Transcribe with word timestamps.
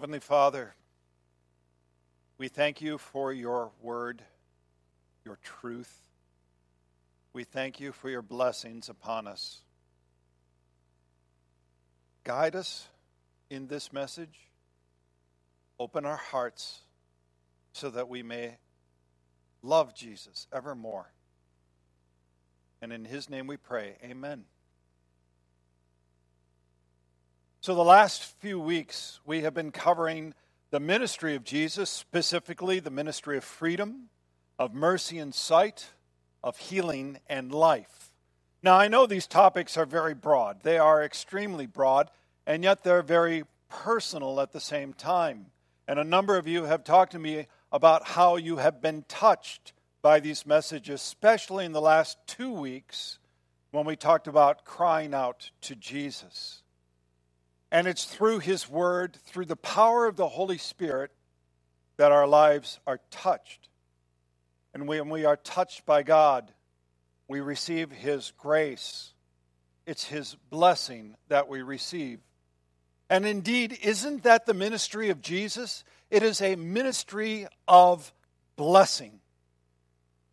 Heavenly 0.00 0.20
Father, 0.20 0.74
we 2.38 2.48
thank 2.48 2.80
you 2.80 2.96
for 2.96 3.34
your 3.34 3.70
word, 3.82 4.22
your 5.26 5.38
truth. 5.42 5.94
We 7.34 7.44
thank 7.44 7.80
you 7.80 7.92
for 7.92 8.08
your 8.08 8.22
blessings 8.22 8.88
upon 8.88 9.26
us. 9.26 9.60
Guide 12.24 12.56
us 12.56 12.88
in 13.50 13.66
this 13.66 13.92
message. 13.92 14.48
Open 15.78 16.06
our 16.06 16.16
hearts 16.16 16.80
so 17.74 17.90
that 17.90 18.08
we 18.08 18.22
may 18.22 18.56
love 19.60 19.94
Jesus 19.94 20.46
evermore. 20.50 21.12
And 22.80 22.90
in 22.90 23.04
his 23.04 23.28
name 23.28 23.46
we 23.46 23.58
pray. 23.58 23.96
Amen. 24.02 24.44
So, 27.62 27.74
the 27.74 27.84
last 27.84 28.22
few 28.40 28.58
weeks, 28.58 29.20
we 29.26 29.42
have 29.42 29.52
been 29.52 29.70
covering 29.70 30.32
the 30.70 30.80
ministry 30.80 31.34
of 31.34 31.44
Jesus, 31.44 31.90
specifically 31.90 32.80
the 32.80 32.90
ministry 32.90 33.36
of 33.36 33.44
freedom, 33.44 34.08
of 34.58 34.72
mercy 34.72 35.18
and 35.18 35.34
sight, 35.34 35.90
of 36.42 36.56
healing 36.56 37.18
and 37.28 37.52
life. 37.52 38.12
Now, 38.62 38.78
I 38.78 38.88
know 38.88 39.04
these 39.04 39.26
topics 39.26 39.76
are 39.76 39.84
very 39.84 40.14
broad. 40.14 40.62
They 40.62 40.78
are 40.78 41.04
extremely 41.04 41.66
broad, 41.66 42.10
and 42.46 42.64
yet 42.64 42.82
they're 42.82 43.02
very 43.02 43.44
personal 43.68 44.40
at 44.40 44.52
the 44.52 44.60
same 44.60 44.94
time. 44.94 45.48
And 45.86 45.98
a 45.98 46.04
number 46.04 46.38
of 46.38 46.48
you 46.48 46.64
have 46.64 46.82
talked 46.82 47.12
to 47.12 47.18
me 47.18 47.46
about 47.70 48.08
how 48.08 48.36
you 48.36 48.56
have 48.56 48.80
been 48.80 49.04
touched 49.06 49.74
by 50.00 50.18
these 50.18 50.46
messages, 50.46 51.02
especially 51.02 51.66
in 51.66 51.72
the 51.72 51.82
last 51.82 52.16
two 52.26 52.52
weeks 52.52 53.18
when 53.70 53.84
we 53.84 53.96
talked 53.96 54.28
about 54.28 54.64
crying 54.64 55.12
out 55.12 55.50
to 55.60 55.76
Jesus. 55.76 56.59
And 57.72 57.86
it's 57.86 58.04
through 58.04 58.40
His 58.40 58.68
Word, 58.68 59.16
through 59.26 59.46
the 59.46 59.56
power 59.56 60.06
of 60.06 60.16
the 60.16 60.28
Holy 60.28 60.58
Spirit, 60.58 61.12
that 61.96 62.12
our 62.12 62.26
lives 62.26 62.80
are 62.86 63.00
touched. 63.10 63.68
And 64.74 64.88
when 64.88 65.08
we 65.08 65.24
are 65.24 65.36
touched 65.36 65.86
by 65.86 66.02
God, 66.02 66.52
we 67.28 67.40
receive 67.40 67.90
His 67.90 68.32
grace. 68.38 69.12
It's 69.86 70.04
His 70.04 70.36
blessing 70.50 71.16
that 71.28 71.48
we 71.48 71.62
receive. 71.62 72.20
And 73.08 73.26
indeed, 73.26 73.78
isn't 73.82 74.22
that 74.22 74.46
the 74.46 74.54
ministry 74.54 75.10
of 75.10 75.20
Jesus? 75.20 75.84
It 76.10 76.22
is 76.22 76.40
a 76.40 76.56
ministry 76.56 77.46
of 77.66 78.12
blessing. 78.56 79.20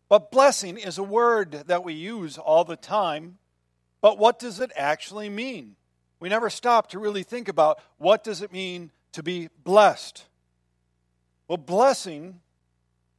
But 0.08 0.30
blessing 0.30 0.78
is 0.78 0.96
a 0.96 1.02
word 1.02 1.52
that 1.66 1.84
we 1.84 1.92
use 1.92 2.38
all 2.38 2.64
the 2.64 2.76
time. 2.76 3.38
But 4.00 4.18
what 4.18 4.38
does 4.38 4.60
it 4.60 4.72
actually 4.76 5.28
mean? 5.28 5.76
We 6.20 6.28
never 6.28 6.50
stop 6.50 6.88
to 6.90 6.98
really 6.98 7.22
think 7.22 7.48
about 7.48 7.80
what 7.98 8.24
does 8.24 8.42
it 8.42 8.52
mean 8.52 8.90
to 9.12 9.22
be 9.22 9.48
blessed? 9.64 10.24
Well, 11.46 11.58
blessing 11.58 12.40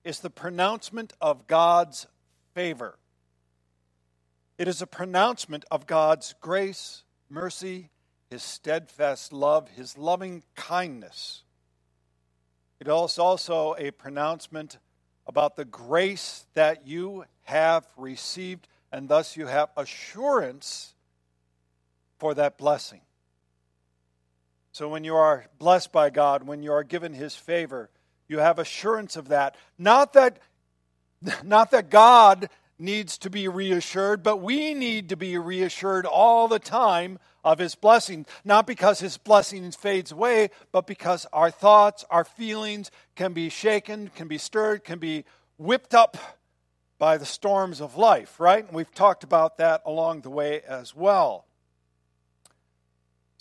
is 0.04 0.20
the 0.20 0.30
pronouncement 0.30 1.14
of 1.22 1.48
God's 1.48 2.08
favor. 2.54 2.98
It 4.58 4.68
is 4.68 4.82
a 4.82 4.88
pronouncement 4.88 5.66
of 5.72 5.88
God's 5.88 6.36
grace, 6.42 7.04
mercy, 7.30 7.90
his 8.30 8.44
steadfast 8.44 9.32
love, 9.32 9.70
his 9.70 9.98
loving 9.98 10.44
kindness. 10.56 11.44
It 12.80 12.88
is 12.88 13.20
also 13.20 13.76
a 13.78 13.92
pronouncement 13.92 14.78
about 15.26 15.56
the 15.56 15.66
grace 15.66 16.46
that 16.54 16.86
you 16.86 17.26
have 17.44 17.86
received, 17.98 18.68
and 18.92 19.08
thus 19.08 19.38
you 19.38 19.48
have 19.48 19.70
assurance 19.78 20.94
for 22.20 22.34
that 22.36 22.58
blessing. 22.58 23.02
So 24.72 24.88
when 24.88 25.04
you 25.04 25.16
are 25.16 25.48
blessed 25.58 25.92
by 25.92 26.10
God, 26.10 26.46
when 26.46 26.62
you 26.62 26.72
are 26.72 26.84
given 26.84 27.14
his 27.14 27.36
favor, 27.36 27.90
you 28.28 28.40
have 28.40 28.60
assurance 28.60 29.16
of 29.16 29.30
that. 29.30 29.56
Not 29.78 30.14
that 30.14 30.40
not 31.44 31.72
that 31.72 31.90
God 31.90 32.50
needs 32.78 33.18
to 33.18 33.30
be 33.30 33.48
reassured, 33.48 34.24
but 34.24 34.38
we 34.38 34.74
need 34.74 35.10
to 35.10 35.18
be 35.18 35.38
reassured 35.38 36.06
all 36.06 36.48
the 36.48 36.60
time 36.60 37.20
of 37.44 37.60
his 37.60 37.76
blessing, 37.76 38.26
not 38.46 38.66
because 38.66 39.00
his 39.00 39.18
blessing 39.18 39.70
fades 39.72 40.12
away, 40.12 40.50
but 40.72 40.88
because 40.88 41.26
our 41.34 41.52
thoughts, 41.52 42.06
our 42.10 42.24
feelings 42.24 42.90
can 43.16 43.34
be 43.34 43.50
shaken, 43.50 44.10
can 44.16 44.28
be 44.28 44.38
stirred, 44.38 44.84
can 44.84 45.00
be 45.00 45.26
whipped 45.58 45.94
up 45.94 46.18
by 46.98 47.18
the 47.18 47.26
storms 47.26 47.82
of 47.82 47.98
life, 47.98 48.40
right? 48.40 48.66
And 48.66 48.76
we've 48.76 48.94
talked 48.94 49.24
about 49.24 49.58
that 49.58 49.82
along 49.86 50.22
the 50.22 50.30
way 50.30 50.62
as 50.62 50.96
well. 50.96 51.46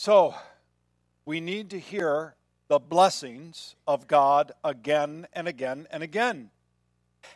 So, 0.00 0.36
we 1.24 1.40
need 1.40 1.70
to 1.70 1.80
hear 1.80 2.36
the 2.68 2.78
blessings 2.78 3.74
of 3.84 4.06
God 4.06 4.52
again 4.62 5.26
and 5.32 5.48
again 5.48 5.88
and 5.90 6.04
again. 6.04 6.50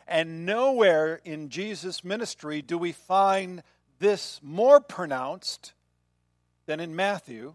And 0.06 0.46
nowhere 0.46 1.20
in 1.24 1.48
Jesus' 1.48 2.04
ministry 2.04 2.62
do 2.62 2.78
we 2.78 2.92
find 2.92 3.64
this 3.98 4.38
more 4.44 4.80
pronounced 4.80 5.72
than 6.66 6.78
in 6.78 6.94
Matthew, 6.94 7.54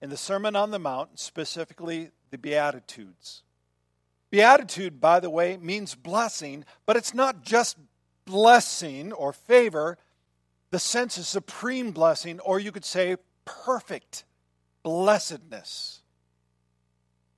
in 0.00 0.08
the 0.08 0.16
Sermon 0.16 0.56
on 0.56 0.70
the 0.70 0.78
Mount, 0.78 1.18
specifically 1.20 2.08
the 2.30 2.38
Beatitudes. 2.38 3.42
Beatitude, 4.30 5.02
by 5.02 5.20
the 5.20 5.28
way, 5.28 5.58
means 5.58 5.94
blessing, 5.94 6.64
but 6.86 6.96
it's 6.96 7.12
not 7.12 7.42
just 7.42 7.76
blessing 8.24 9.12
or 9.12 9.34
favor. 9.34 9.98
The 10.70 10.78
sense 10.78 11.18
of 11.18 11.26
supreme 11.26 11.90
blessing, 11.90 12.40
or 12.40 12.58
you 12.58 12.72
could 12.72 12.86
say 12.86 13.16
perfect 13.44 14.24
blessedness. 14.82 16.02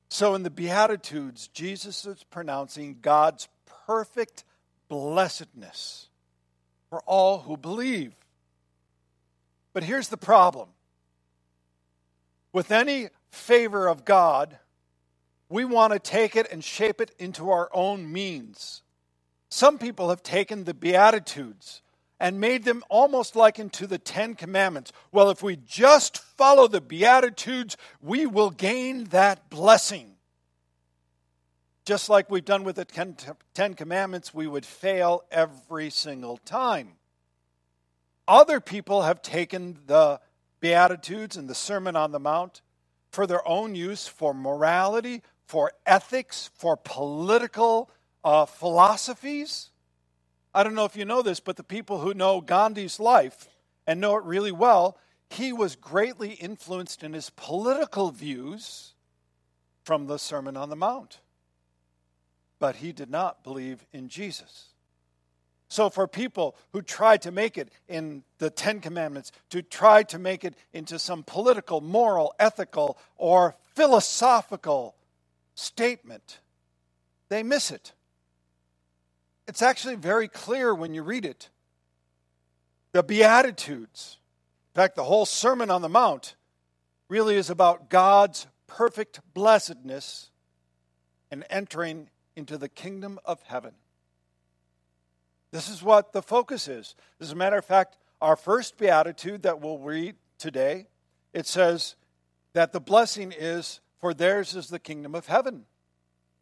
So 0.09 0.35
in 0.35 0.43
the 0.43 0.51
Beatitudes, 0.51 1.49
Jesus 1.49 2.05
is 2.07 2.25
pronouncing 2.25 2.99
God's 3.03 3.49
perfect 3.87 4.45
blessedness 4.89 6.09
for 6.89 7.01
all 7.07 7.41
who 7.41 7.57
believe. 7.57 8.15
But 9.73 9.85
here's 9.85 10.09
the 10.09 10.17
problem 10.17 10.69
with 12.53 12.73
any 12.73 13.09
favor 13.31 13.87
of 13.87 14.05
God, 14.05 14.59
we 15.49 15.65
want 15.65 15.93
to 15.93 15.99
take 15.99 16.37
it 16.37 16.51
and 16.51 16.65
shape 16.65 17.01
it 17.01 17.15
into 17.19 17.51
our 17.51 17.69
own 17.73 18.11
means. 18.11 18.83
Some 19.51 19.79
people 19.79 20.09
have 20.09 20.23
taken 20.23 20.65
the 20.65 20.75
Beatitudes 20.75 21.83
and 22.19 22.41
made 22.41 22.65
them 22.65 22.83
almost 22.89 23.37
like 23.37 23.59
into 23.59 23.87
the 23.87 23.99
Ten 23.99 24.35
Commandments. 24.35 24.93
Well, 25.13 25.31
if 25.31 25.43
we 25.43 25.57
just 25.57 26.19
follow 26.19 26.67
the 26.67 26.81
Beatitudes, 26.81 27.77
we 28.01 28.27
will 28.27 28.51
gain 28.51 29.05
that 29.05 29.51
blessing. 29.51 30.13
Just 31.85 32.09
like 32.09 32.31
we've 32.31 32.45
done 32.45 32.65
with 32.65 32.77
the 32.77 32.85
Ten 33.55 33.75
Commandments, 33.75 34.35
we 34.35 34.47
would 34.47 34.67
fail 34.67 35.25
every 35.31 35.91
single 35.91 36.39
time. 36.39 36.93
Other 38.27 38.61
people 38.61 39.03
have 39.03 39.23
taken 39.23 39.79
the 39.87 40.21
Beatitudes 40.59 41.37
and 41.37 41.49
the 41.49 41.55
Sermon 41.55 41.95
on 41.95 42.11
the 42.11 42.19
Mount 42.19 42.63
for 43.11 43.27
their 43.27 43.47
own 43.47 43.75
use, 43.75 44.09
for 44.09 44.35
morality, 44.35 45.23
for 45.47 45.73
ethics, 45.85 46.51
for 46.57 46.77
political 46.77 47.89
uh, 48.25 48.47
philosophies. 48.47 49.71
I 50.57 50.63
don't 50.63 50.75
know 50.75 50.87
if 50.87 50.97
you 50.97 51.05
know 51.05 51.21
this, 51.21 51.39
but 51.39 51.57
the 51.57 51.63
people 51.63 52.01
who 52.01 52.15
know 52.15 52.41
Gandhi's 52.41 52.99
life 52.99 53.47
and 53.87 54.01
know 54.01 54.17
it 54.17 54.25
really 54.25 54.51
well, 54.51 54.97
he 55.29 55.53
was 55.53 55.77
greatly 55.77 56.31
influenced 56.31 57.03
in 57.03 57.13
his 57.13 57.29
political 57.29 58.11
views 58.11 58.95
from 59.85 60.07
the 60.07 60.19
Sermon 60.19 60.57
on 60.57 60.71
the 60.71 60.75
Mount. 60.75 61.21
But 62.59 62.77
he 62.77 62.93
did 62.93 63.11
not 63.11 63.45
believe 63.45 63.85
in 63.93 64.09
Jesus. 64.09 64.69
So, 65.69 65.91
for 65.91 66.09
people 66.09 66.57
who 66.73 66.81
tried 66.81 67.21
to 67.23 67.31
make 67.31 67.59
it 67.59 67.71
in 67.87 68.23
the 68.39 68.49
Ten 68.49 68.81
Commandments, 68.81 69.33
to 69.51 69.61
try 69.61 70.05
to 70.05 70.19
make 70.19 70.43
it 70.43 70.55
into 70.73 70.99
some 70.99 71.23
political, 71.23 71.83
moral, 71.83 72.33
ethical, 72.39 72.97
or 73.19 73.57
philosophical 73.75 74.95
statement, 75.55 76.39
they 77.29 77.43
miss 77.43 77.71
it. 77.71 77.93
It's 79.47 79.63
actually 79.63 79.95
very 79.95 80.29
clear 80.29 80.75
when 80.75 80.95
you 80.95 81.03
read 81.03 81.25
it. 81.25 81.51
The 82.93 83.03
Beatitudes, 83.03 84.19
in 84.75 84.81
fact, 84.81 84.97
the 84.97 85.05
whole 85.05 85.27
Sermon 85.27 85.71
on 85.71 85.83
the 85.83 85.89
Mount, 85.89 86.35
really 87.09 87.37
is 87.37 87.51
about 87.51 87.89
God's 87.89 88.47
perfect 88.67 89.21
blessedness 89.35 90.31
and 91.31 91.45
entering 91.51 92.09
into 92.35 92.59
the 92.59 92.69
kingdom 92.69 93.19
of 93.25 93.43
heaven. 93.43 93.73
This 95.53 95.69
is 95.69 95.83
what 95.83 96.13
the 96.13 96.23
focus 96.23 96.69
is. 96.69 96.95
As 97.21 97.33
a 97.33 97.37
matter 97.37 97.57
of 97.57 97.65
fact, 97.65 97.99
our 98.21 98.37
first 98.37 98.77
beatitude 98.77 99.43
that 99.43 99.61
we'll 99.61 99.79
read 99.79 100.17
today, 100.39 100.87
it 101.33 101.47
says 101.47 101.97
that 102.53 102.73
the 102.73 102.81
blessing 102.81 103.33
is 103.37 103.81
for 103.99 104.13
theirs 104.13 104.57
is 104.57 104.69
the 104.69 104.79
kingdom 104.79 105.15
of 105.15 105.27
heaven. 105.27 105.67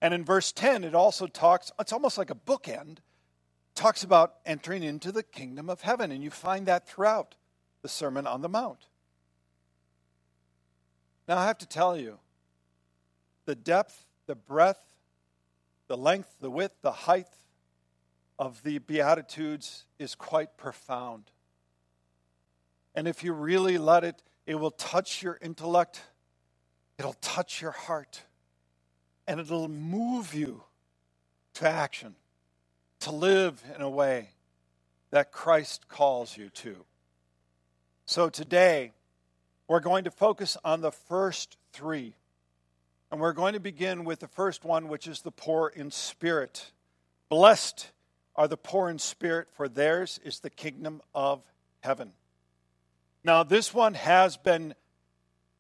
And 0.05 0.12
in 0.12 0.23
verse 0.23 0.53
10, 0.53 0.85
it 0.85 0.95
also 0.95 1.27
talks, 1.27 1.73
it's 1.81 1.91
almost 1.91 2.19
like 2.19 2.29
a 2.29 2.35
bookend, 2.35 2.99
talks 3.75 4.05
about 4.05 4.35
entering 4.45 4.83
into 4.83 5.11
the 5.11 5.23
kingdom 5.23 5.71
of 5.71 5.81
heaven. 5.81 6.12
And 6.12 6.23
you 6.23 6.29
find 6.29 6.67
that 6.67 6.87
throughout 6.87 7.37
the 7.81 7.89
Sermon 7.89 8.27
on 8.27 8.43
the 8.43 8.49
Mount. 8.51 8.81
Now, 11.27 11.39
I 11.39 11.47
have 11.47 11.56
to 11.56 11.67
tell 11.67 11.97
you, 11.97 12.19
the 13.47 13.55
depth, 13.55 14.05
the 14.27 14.35
breadth, 14.35 14.95
the 15.89 15.97
length, 15.97 16.37
the 16.39 16.51
width, 16.51 16.75
the 16.83 16.93
height 16.93 17.29
of 18.39 18.62
the 18.62 18.81
Beatitudes 18.81 19.87
is 19.99 20.15
quite 20.15 20.59
profound. 20.59 21.31
And 22.95 23.09
if 23.09 23.25
you 23.25 23.33
really 23.33 23.79
let 23.79 24.05
it, 24.05 24.23
it 24.45 24.56
will 24.56 24.73
touch 24.73 25.23
your 25.23 25.39
intellect, 25.41 26.03
it'll 26.99 27.17
touch 27.23 27.62
your 27.62 27.71
heart, 27.71 28.21
and 29.26 29.41
it'll 29.41 29.69
move 29.69 30.35
you 30.35 30.62
to 31.55 31.69
action, 31.69 32.15
to 33.00 33.11
live 33.11 33.62
in 33.75 33.82
a 33.82 33.91
way 33.91 34.31
that 35.11 35.32
Christ 35.32 35.88
calls 35.88 36.37
you 36.37 36.49
to. 36.50 36.85
So 38.06 38.29
today, 38.29 38.93
we're 39.69 39.81
going 39.81 40.05
to 40.05 40.11
focus 40.11 40.56
on 40.65 40.81
the 40.81 40.93
first 40.93 41.56
three. 41.73 42.15
And 43.11 43.21
we're 43.21 43.32
going 43.32 43.53
to 43.53 43.61
begin 43.61 44.05
with 44.05 44.21
the 44.21 44.29
first 44.29 44.65
one, 44.65 44.88
which 44.88 45.06
is 45.06 45.23
the 45.23 45.31
poor 45.31 45.69
in 45.69 45.91
spirit. 45.91 46.73
Blessed 47.29 47.93
are 48.37 48.49
the 48.49 48.56
poor 48.56 48.88
in 48.88 48.99
spirit, 48.99 49.49
for 49.53 49.69
theirs 49.69 50.19
is 50.25 50.41
the 50.41 50.50
kingdom 50.50 51.00
of 51.15 51.43
heaven. 51.81 52.12
Now, 53.23 53.43
this 53.43 53.73
one 53.73 53.94
has 53.94 54.37
been 54.37 54.75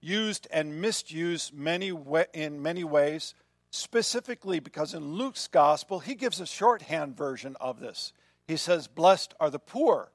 used 0.00 0.46
and 0.50 0.80
misused 0.82 1.54
many 1.54 1.92
in 2.34 2.62
many 2.62 2.84
ways, 2.84 3.34
specifically 3.74 4.60
because 4.60 4.94
in 4.94 5.14
Luke's 5.14 5.48
gospel, 5.48 5.98
he 5.98 6.14
gives 6.14 6.40
a 6.40 6.46
shorthand 6.46 7.16
version 7.16 7.56
of 7.60 7.80
this. 7.80 8.12
He 8.46 8.56
says, 8.56 8.86
Blessed 8.86 9.34
are 9.40 9.50
the 9.50 9.58
poor. 9.58 10.10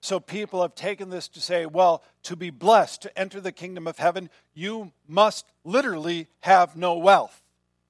So 0.00 0.20
people 0.20 0.60
have 0.60 0.74
taken 0.74 1.08
this 1.08 1.28
to 1.28 1.40
say, 1.40 1.64
well, 1.64 2.02
to 2.24 2.36
be 2.36 2.50
blessed, 2.50 3.00
to 3.02 3.18
enter 3.18 3.40
the 3.40 3.52
kingdom 3.52 3.86
of 3.86 3.96
heaven, 3.96 4.28
you 4.52 4.92
must 5.08 5.46
literally 5.64 6.26
have 6.40 6.76
no 6.76 6.98
wealth. 6.98 7.40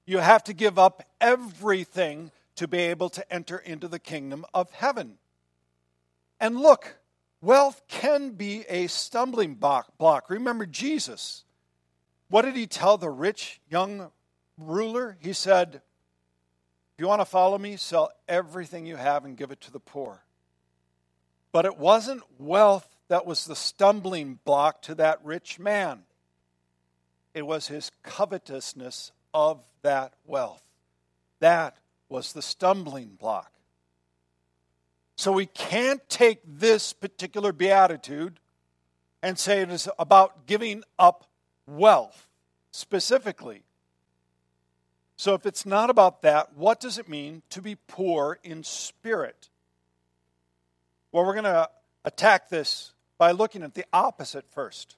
You 0.07 0.19
have 0.19 0.45
to 0.45 0.53
give 0.53 0.79
up 0.79 1.03
everything 1.21 2.31
to 2.55 2.69
be 2.69 2.79
able 2.79 3.09
to 3.09 3.33
enter 3.33 3.59
into 3.59 3.89
the 3.89 3.99
kingdom 3.99 4.47
of 4.55 4.71
heaven. 4.71 5.19
And 6.39 6.61
look, 6.61 6.99
wealth 7.41 7.83
can 7.89 8.31
be 8.31 8.65
a 8.69 8.87
stumbling 8.87 9.57
block. 9.57 10.31
Remember 10.31 10.67
Jesus. 10.67 11.43
What 12.29 12.43
did 12.43 12.55
he 12.55 12.69
tell 12.69 12.97
the 12.97 13.11
rich 13.11 13.61
young 13.69 14.13
ruler? 14.59 15.17
He 15.21 15.33
said, 15.33 15.77
If 15.77 16.99
you 16.99 17.07
want 17.07 17.21
to 17.21 17.27
follow 17.27 17.59
me, 17.59 17.77
sell 17.77 18.11
everything 18.29 18.87
you 18.87 18.97
have 18.97 19.25
and 19.25 19.37
give 19.37 19.51
it 19.51 19.61
to 19.63 19.73
the 19.73 19.81
poor. 19.81 20.25
But 21.53 21.65
it 21.65 21.79
wasn't 21.79 22.23
wealth 22.39 22.89
that 23.09 23.27
was 23.27 23.45
the 23.45 23.57
stumbling 23.57 24.39
block 24.45 24.83
to 24.83 24.95
that 24.97 25.21
rich 25.25 25.59
man, 25.59 26.03
it 27.35 27.47
was 27.47 27.69
his 27.69 27.91
covetousness 28.03 29.13
of 29.33 29.61
that 29.83 30.15
wealth. 30.25 30.63
That 31.41 31.77
was 32.09 32.33
the 32.33 32.43
stumbling 32.43 33.17
block. 33.19 33.53
So 35.17 35.33
we 35.33 35.47
can't 35.47 36.07
take 36.09 36.41
this 36.47 36.93
particular 36.93 37.53
beatitude 37.53 38.39
and 39.23 39.39
say 39.39 39.61
it 39.61 39.71
is 39.71 39.89
about 39.99 40.47
giving 40.47 40.83
up 40.99 41.27
wealth 41.67 42.29
specifically. 42.71 43.64
So 45.25 45.33
if 45.33 45.47
it's 45.47 45.65
not 45.65 45.89
about 45.89 46.21
that, 46.21 46.55
what 46.55 46.81
does 46.81 46.99
it 46.99 47.09
mean 47.09 47.41
to 47.49 47.63
be 47.63 47.77
poor 47.77 48.39
in 48.45 48.63
spirit? 48.63 49.49
Well, 51.13 51.25
we're 51.25 51.33
going 51.33 51.45
to 51.45 51.71
attack 52.05 52.51
this 52.51 52.93
by 53.17 53.31
looking 53.31 53.63
at 53.63 53.73
the 53.73 53.87
opposite 53.91 54.45
first. 54.51 54.97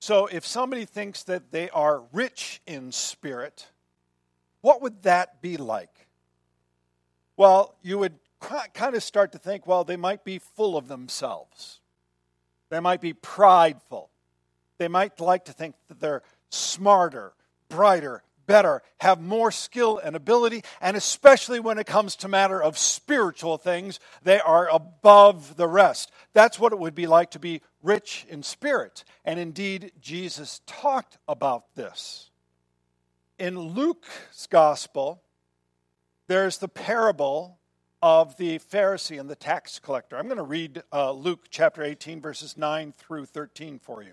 So, 0.00 0.26
if 0.26 0.44
somebody 0.44 0.84
thinks 0.84 1.22
that 1.22 1.52
they 1.52 1.70
are 1.70 2.02
rich 2.12 2.60
in 2.66 2.90
spirit, 2.90 3.68
what 4.62 4.82
would 4.82 5.04
that 5.04 5.40
be 5.40 5.58
like? 5.58 6.08
Well, 7.36 7.76
you 7.82 7.98
would 7.98 8.14
kind 8.40 8.96
of 8.96 9.02
start 9.04 9.30
to 9.30 9.38
think, 9.38 9.64
well, 9.64 9.84
they 9.84 9.96
might 9.96 10.24
be 10.24 10.40
full 10.40 10.76
of 10.76 10.88
themselves. 10.88 11.78
They 12.68 12.80
might 12.80 13.00
be 13.00 13.12
prideful. 13.12 14.10
They 14.78 14.88
might 14.88 15.20
like 15.20 15.44
to 15.44 15.52
think 15.52 15.76
that 15.86 16.00
they're 16.00 16.24
smarter, 16.50 17.32
brighter, 17.68 18.24
better, 18.46 18.82
have 18.98 19.20
more 19.20 19.50
skill 19.50 19.98
and 19.98 20.16
ability, 20.16 20.62
and 20.80 20.96
especially 20.96 21.60
when 21.60 21.78
it 21.78 21.86
comes 21.86 22.16
to 22.16 22.28
matter 22.28 22.62
of 22.62 22.78
spiritual 22.78 23.58
things, 23.58 24.00
they 24.22 24.40
are 24.40 24.68
above 24.68 25.56
the 25.56 25.68
rest. 25.68 26.10
That's 26.32 26.58
what 26.58 26.72
it 26.72 26.78
would 26.78 26.94
be 26.94 27.06
like 27.06 27.30
to 27.32 27.38
be 27.38 27.62
rich 27.82 28.26
in 28.28 28.42
spirit. 28.42 29.04
And 29.24 29.38
indeed, 29.38 29.92
Jesus 30.00 30.60
talked 30.66 31.18
about 31.28 31.74
this. 31.74 32.30
In 33.38 33.58
Luke's 33.58 34.46
gospel, 34.48 35.22
there's 36.26 36.58
the 36.58 36.68
parable 36.68 37.58
of 38.02 38.36
the 38.36 38.58
Pharisee 38.58 39.18
and 39.18 39.30
the 39.30 39.34
tax 39.34 39.78
collector. 39.78 40.16
I'm 40.16 40.26
going 40.26 40.36
to 40.36 40.42
read 40.42 40.82
uh, 40.92 41.12
Luke 41.12 41.46
chapter 41.50 41.82
18, 41.82 42.20
verses 42.20 42.56
9 42.56 42.92
through 42.92 43.26
13 43.26 43.78
for 43.78 44.02
you. 44.02 44.12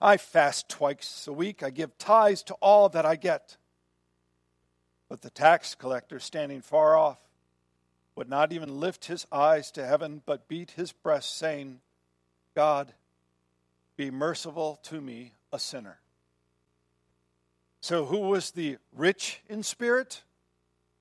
I 0.00 0.16
fast 0.16 0.68
twice 0.68 1.26
a 1.26 1.32
week. 1.32 1.62
I 1.62 1.70
give 1.70 1.96
tithes 1.98 2.42
to 2.44 2.54
all 2.54 2.88
that 2.90 3.06
I 3.06 3.16
get. 3.16 3.56
But 5.08 5.22
the 5.22 5.30
tax 5.30 5.74
collector, 5.74 6.18
standing 6.18 6.60
far 6.60 6.96
off, 6.96 7.18
would 8.16 8.28
not 8.28 8.52
even 8.52 8.80
lift 8.80 9.06
his 9.06 9.26
eyes 9.32 9.70
to 9.72 9.86
heaven, 9.86 10.22
but 10.24 10.48
beat 10.48 10.72
his 10.72 10.92
breast, 10.92 11.36
saying, 11.36 11.80
God, 12.54 12.92
be 13.96 14.10
merciful 14.10 14.78
to 14.84 15.00
me, 15.00 15.32
a 15.52 15.58
sinner. 15.58 15.98
So, 17.80 18.06
who 18.06 18.20
was 18.20 18.52
the 18.52 18.78
rich 18.96 19.40
in 19.48 19.62
spirit? 19.62 20.22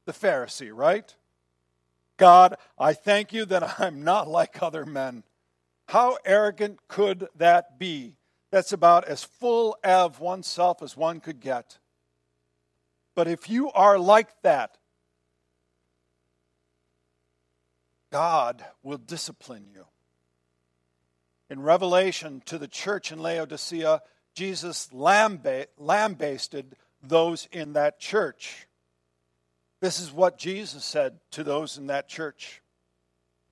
The 0.05 0.11
Pharisee, 0.11 0.71
right? 0.73 1.15
God, 2.17 2.55
I 2.77 2.93
thank 2.93 3.31
you 3.31 3.45
that 3.45 3.79
I'm 3.79 4.03
not 4.03 4.27
like 4.27 4.61
other 4.61 4.85
men. 4.85 5.23
How 5.87 6.17
arrogant 6.25 6.79
could 6.87 7.27
that 7.35 7.79
be? 7.79 8.17
That's 8.53 8.71
about 8.71 9.05
as 9.05 9.23
full 9.23 9.75
of 9.83 10.19
oneself 10.19 10.83
as 10.83 10.95
one 10.95 11.19
could 11.19 11.39
get. 11.39 11.79
But 13.15 13.27
if 13.27 13.49
you 13.49 13.71
are 13.71 13.97
like 13.97 14.29
that, 14.43 14.77
God 18.11 18.63
will 18.83 18.99
discipline 18.99 19.65
you. 19.73 19.85
In 21.49 21.63
Revelation 21.63 22.43
to 22.45 22.59
the 22.59 22.67
church 22.67 23.11
in 23.11 23.17
Laodicea, 23.17 24.03
Jesus 24.35 24.93
lambasted 24.93 26.75
those 27.01 27.47
in 27.51 27.73
that 27.73 27.99
church. 27.99 28.67
This 29.81 29.99
is 29.99 30.11
what 30.11 30.37
Jesus 30.37 30.85
said 30.85 31.19
to 31.31 31.43
those 31.43 31.79
in 31.79 31.87
that 31.87 32.07
church 32.07 32.61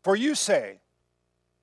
For 0.03 0.15
you 0.15 0.35
say, 0.35 0.79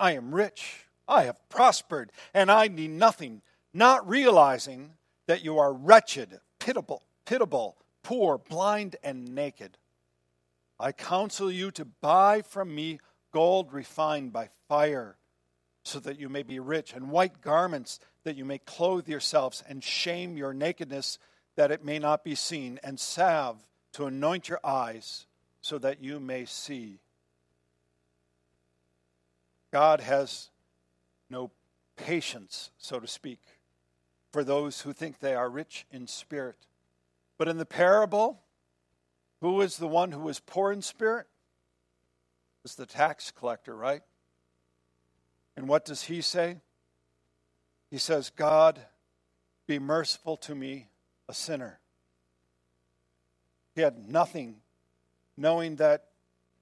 I 0.01 0.15
am 0.15 0.35
rich 0.35 0.88
I 1.09 1.25
have 1.25 1.49
prospered 1.49 2.13
and 2.35 2.51
I 2.51 2.69
need 2.69 2.91
nothing, 2.91 3.43
not 3.73 4.09
realizing 4.09 4.93
that 5.27 5.43
you 5.43 5.59
are 5.59 5.73
wretched, 5.73 6.41
pitiable, 6.61 7.03
pitiable, 7.25 7.77
poor, 8.03 8.39
blind, 8.39 8.97
and 9.03 9.35
naked. 9.35 9.79
I 10.79 10.93
counsel 10.93 11.51
you 11.51 11.71
to 11.73 11.85
buy 11.85 12.43
from 12.43 12.75
me 12.75 13.01
gold 13.33 13.73
refined 13.73 14.33
by 14.33 14.49
fire, 14.69 15.17
so 15.85 15.99
that 16.01 16.19
you 16.19 16.29
may 16.29 16.43
be 16.43 16.61
rich, 16.61 16.93
and 16.93 17.11
white 17.11 17.41
garments 17.41 17.99
that 18.25 18.37
you 18.37 18.45
may 18.45 18.59
clothe 18.59 19.09
yourselves, 19.09 19.63
and 19.69 19.83
shame 19.83 20.37
your 20.37 20.55
nakedness 20.55 21.19
that 21.57 21.71
it 21.71 21.85
may 21.85 21.99
not 21.99 22.25
be 22.25 22.35
seen, 22.35 22.79
and 22.83 23.01
salve 23.01 23.61
to 23.93 24.07
anoint 24.07 24.49
your 24.49 24.61
eyes, 24.63 25.27
so 25.61 25.79
that 25.79 26.03
you 26.03 26.21
may 26.21 26.45
see. 26.45 27.01
God 29.73 30.01
has 30.01 30.51
no 31.31 31.51
patience, 31.97 32.71
so 32.79 33.01
to 33.01 33.07
speak, 33.07 33.41
for 34.33 34.45
those 34.45 34.83
who 34.83 34.93
think 34.93 35.19
they 35.19 35.35
are 35.35 35.49
rich 35.49 35.87
in 35.91 36.07
spirit. 36.07 36.67
But 37.39 37.49
in 37.49 37.59
the 37.59 37.67
parable, 37.67 38.41
who 39.41 39.61
is 39.61 39.77
the 39.77 39.89
one 39.89 40.13
who 40.13 40.29
is 40.29 40.41
poor 40.41 40.73
in 40.73 40.83
spirit? 40.83 41.27
It's 42.65 42.75
the 42.75 42.87
tax 42.87 43.31
collector, 43.31 43.75
right? 43.75 44.03
And 45.57 45.69
what 45.69 45.85
does 45.85 46.03
he 46.05 46.21
say? 46.21 46.59
He 47.91 47.99
says, 47.99 48.31
God, 48.31 48.81
be 49.67 49.79
merciful 49.79 50.37
to 50.39 50.55
me, 50.55 50.89
a 51.29 51.35
sinner. 51.35 51.79
He 53.75 53.81
had 53.81 54.09
nothing, 54.09 54.57
knowing 55.37 55.77
that 55.77 56.07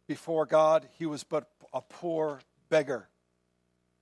before 0.07 0.47
God 0.47 0.89
he 0.99 1.07
was 1.07 1.25
but 1.25 1.49
a 1.73 1.81
poor 1.81 2.41
beggar. 2.69 3.09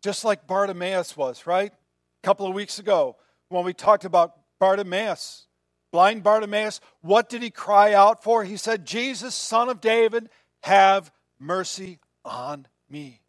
Just 0.05 0.23
like 0.23 0.47
Bartimaeus 0.47 1.17
was, 1.17 1.47
right? 1.47 1.73
A 1.73 2.27
couple 2.27 2.47
of 2.47 2.53
weeks 2.53 2.79
ago 2.79 3.17
when 3.49 3.65
we 3.65 3.73
talked 3.73 4.05
about 4.05 4.35
Bartimaeus, 4.61 5.47
blind 5.93 6.23
Bartimaeus, 6.23 6.83
what 7.01 7.31
did 7.31 7.43
he 7.43 7.49
cry 7.49 7.95
out 7.95 8.23
for? 8.23 8.45
He 8.45 8.59
said, 8.59 8.85
Jesus, 8.85 9.35
son 9.35 9.71
of 9.71 9.81
David, 9.81 10.29
have 10.63 11.11
mercy 11.39 12.01
on 12.23 12.67
me. 12.87 13.23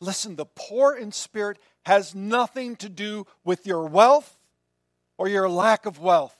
Listen, 0.00 0.36
the 0.36 0.44
poor 0.44 0.94
in 0.94 1.12
spirit 1.12 1.58
has 1.86 2.14
nothing 2.14 2.76
to 2.76 2.90
do 2.90 3.26
with 3.42 3.66
your 3.66 3.86
wealth 3.86 4.36
or 5.16 5.28
your 5.28 5.48
lack 5.48 5.86
of 5.86 5.98
wealth. 5.98 6.36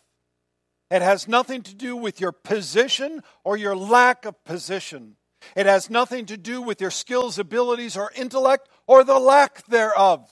It 0.91 1.01
has 1.01 1.27
nothing 1.27 1.63
to 1.63 1.75
do 1.75 1.97
with 1.97 2.21
your 2.21 2.33
position 2.33 3.23
or 3.43 3.57
your 3.57 3.75
lack 3.75 4.27
of 4.27 4.45
position. 4.45 5.17
It 5.57 5.67
has 5.67 5.91
nothing 5.91 6.27
to 6.27 6.37
do 6.37 6.63
with 6.63 6.81
your 6.81 6.91
skills, 6.91 7.39
abilities, 7.39 7.97
or 7.97 8.13
intellect 8.15 8.69
or 8.87 9.05
the 9.05 9.19
lack 9.19 9.67
thereof. 9.67 10.31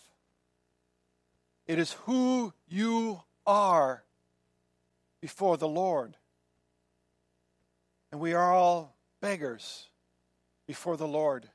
It 1.66 1.78
is 1.78 1.92
who 2.04 2.52
you 2.68 3.22
are 3.46 4.04
before 5.20 5.56
the 5.56 5.68
Lord. 5.68 6.16
And 8.10 8.20
we 8.20 8.32
are 8.32 8.54
all 8.54 8.94
beggars 9.20 9.88
before 10.66 10.96
the 10.96 11.08
Lord. 11.08 11.48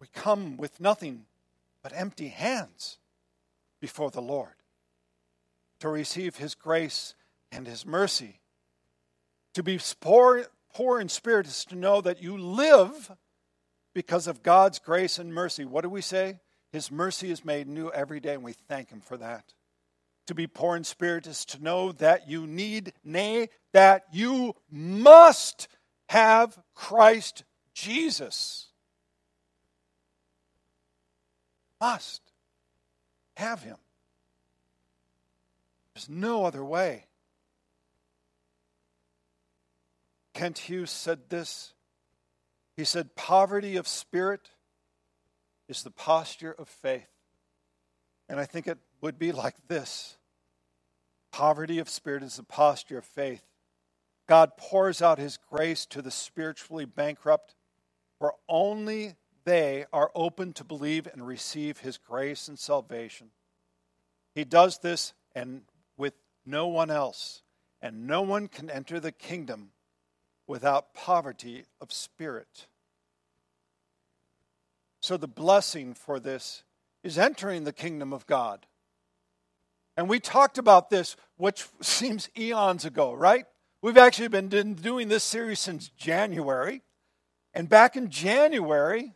We 0.00 0.08
come 0.12 0.56
with 0.56 0.80
nothing 0.80 1.24
but 1.82 1.92
empty 1.94 2.28
hands 2.28 2.98
before 3.80 4.10
the 4.10 4.20
Lord 4.20 4.54
to 5.80 5.88
receive 5.88 6.36
His 6.36 6.54
grace 6.54 7.14
and 7.52 7.66
His 7.66 7.86
mercy. 7.86 8.40
To 9.54 9.62
be 9.62 9.78
poor 10.76 11.00
in 11.00 11.08
spirit 11.08 11.46
is 11.46 11.64
to 11.64 11.74
know 11.74 12.02
that 12.02 12.22
you 12.22 12.36
live 12.36 13.10
because 13.94 14.26
of 14.26 14.42
God's 14.42 14.78
grace 14.78 15.18
and 15.18 15.32
mercy. 15.32 15.64
What 15.64 15.80
do 15.84 15.88
we 15.88 16.02
say? 16.02 16.38
His 16.70 16.90
mercy 16.90 17.30
is 17.30 17.46
made 17.46 17.66
new 17.66 17.90
every 17.92 18.20
day, 18.20 18.34
and 18.34 18.42
we 18.42 18.52
thank 18.52 18.90
Him 18.90 19.00
for 19.00 19.16
that. 19.16 19.54
To 20.26 20.34
be 20.34 20.46
poor 20.46 20.76
in 20.76 20.84
spirit 20.84 21.26
is 21.26 21.46
to 21.46 21.64
know 21.64 21.92
that 21.92 22.28
you 22.28 22.46
need, 22.46 22.92
nay, 23.02 23.48
that 23.72 24.04
you 24.12 24.54
must 24.70 25.68
have 26.10 26.58
Christ 26.74 27.44
Jesus. 27.72 28.66
Must 31.80 32.20
have 33.38 33.62
Him. 33.62 33.78
There's 35.94 36.10
no 36.10 36.44
other 36.44 36.62
way. 36.62 37.06
Kent 40.36 40.58
Hughes 40.58 40.90
said 40.90 41.30
this. 41.30 41.72
He 42.76 42.84
said, 42.84 43.16
Poverty 43.16 43.76
of 43.76 43.88
spirit 43.88 44.50
is 45.66 45.82
the 45.82 45.90
posture 45.90 46.52
of 46.52 46.68
faith. 46.68 47.08
And 48.28 48.38
I 48.38 48.44
think 48.44 48.66
it 48.66 48.76
would 49.00 49.18
be 49.18 49.32
like 49.32 49.54
this 49.66 50.18
Poverty 51.32 51.78
of 51.78 51.88
spirit 51.88 52.22
is 52.22 52.36
the 52.36 52.42
posture 52.42 52.98
of 52.98 53.06
faith. 53.06 53.44
God 54.28 54.58
pours 54.58 55.00
out 55.00 55.18
his 55.18 55.38
grace 55.38 55.86
to 55.86 56.02
the 56.02 56.10
spiritually 56.10 56.84
bankrupt, 56.84 57.54
for 58.18 58.34
only 58.46 59.14
they 59.46 59.86
are 59.90 60.10
open 60.14 60.52
to 60.54 60.64
believe 60.64 61.08
and 61.10 61.26
receive 61.26 61.78
his 61.78 61.96
grace 61.96 62.46
and 62.46 62.58
salvation. 62.58 63.30
He 64.34 64.44
does 64.44 64.80
this 64.80 65.14
and 65.34 65.62
with 65.96 66.12
no 66.44 66.66
one 66.66 66.90
else, 66.90 67.42
and 67.80 68.06
no 68.06 68.20
one 68.20 68.48
can 68.48 68.68
enter 68.68 69.00
the 69.00 69.12
kingdom 69.12 69.70
without 70.46 70.94
poverty 70.94 71.64
of 71.80 71.92
spirit. 71.92 72.66
So, 75.00 75.16
the 75.16 75.28
blessing 75.28 75.94
for 75.94 76.18
this 76.18 76.62
is 77.02 77.18
entering 77.18 77.64
the 77.64 77.72
kingdom 77.72 78.12
of 78.12 78.26
God. 78.26 78.66
And 79.96 80.08
we 80.08 80.20
talked 80.20 80.58
about 80.58 80.90
this, 80.90 81.16
which 81.36 81.66
seems 81.80 82.28
eons 82.36 82.84
ago, 82.84 83.12
right? 83.12 83.46
We've 83.82 83.96
actually 83.96 84.28
been 84.28 84.74
doing 84.74 85.08
this 85.08 85.24
series 85.24 85.60
since 85.60 85.88
January. 85.90 86.82
And 87.54 87.68
back 87.68 87.96
in 87.96 88.10
January, 88.10 89.14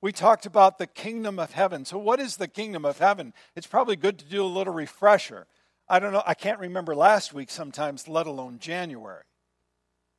we 0.00 0.12
talked 0.12 0.46
about 0.46 0.78
the 0.78 0.86
kingdom 0.86 1.38
of 1.38 1.52
heaven. 1.52 1.84
So, 1.84 1.98
what 1.98 2.20
is 2.20 2.36
the 2.36 2.48
kingdom 2.48 2.84
of 2.84 2.98
heaven? 2.98 3.34
It's 3.54 3.66
probably 3.66 3.96
good 3.96 4.18
to 4.18 4.24
do 4.24 4.42
a 4.42 4.46
little 4.46 4.72
refresher. 4.72 5.46
I 5.88 5.98
don't 5.98 6.12
know, 6.12 6.22
I 6.26 6.34
can't 6.34 6.60
remember 6.60 6.94
last 6.94 7.32
week 7.32 7.50
sometimes, 7.50 8.08
let 8.08 8.26
alone 8.26 8.58
January. 8.58 9.24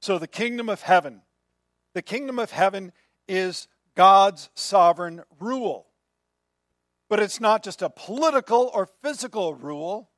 So, 0.02 0.18
the 0.18 0.28
kingdom 0.28 0.70
of 0.70 0.82
heaven. 0.82 1.22
The 1.94 2.02
kingdom 2.02 2.40
of 2.40 2.52
heaven 2.52 2.92
is 3.28 3.68
God's 3.96 4.50
sovereign 4.54 5.24
rule. 5.40 5.88
But 7.10 7.20
it's 7.20 7.42
not 7.42 7.64
just 7.64 7.82
a 7.82 7.90
political 7.90 8.72
or 8.74 8.88
physical 9.02 9.54
rule. 9.54 10.10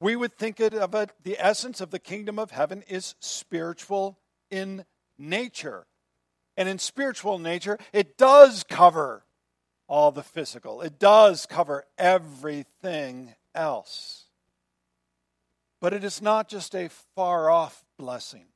We 0.00 0.16
would 0.16 0.36
think 0.36 0.60
of 0.60 0.94
it, 0.94 1.12
the 1.22 1.36
essence 1.38 1.80
of 1.80 1.90
the 1.90 1.98
kingdom 1.98 2.38
of 2.38 2.50
heaven 2.50 2.82
is 2.88 3.14
spiritual 3.20 4.18
in 4.50 4.84
nature. 5.16 5.86
And 6.56 6.68
in 6.68 6.78
spiritual 6.78 7.38
nature, 7.38 7.78
it 7.92 8.18
does 8.18 8.64
cover 8.64 9.24
all 9.88 10.12
the 10.12 10.22
physical, 10.22 10.82
it 10.82 10.98
does 10.98 11.46
cover 11.46 11.84
everything 11.96 13.34
else. 13.54 14.26
But 15.80 15.94
it 15.94 16.04
is 16.04 16.20
not 16.20 16.48
just 16.48 16.74
a 16.74 16.90
far 17.14 17.50
off 17.50 17.84
blessing. 17.96 18.46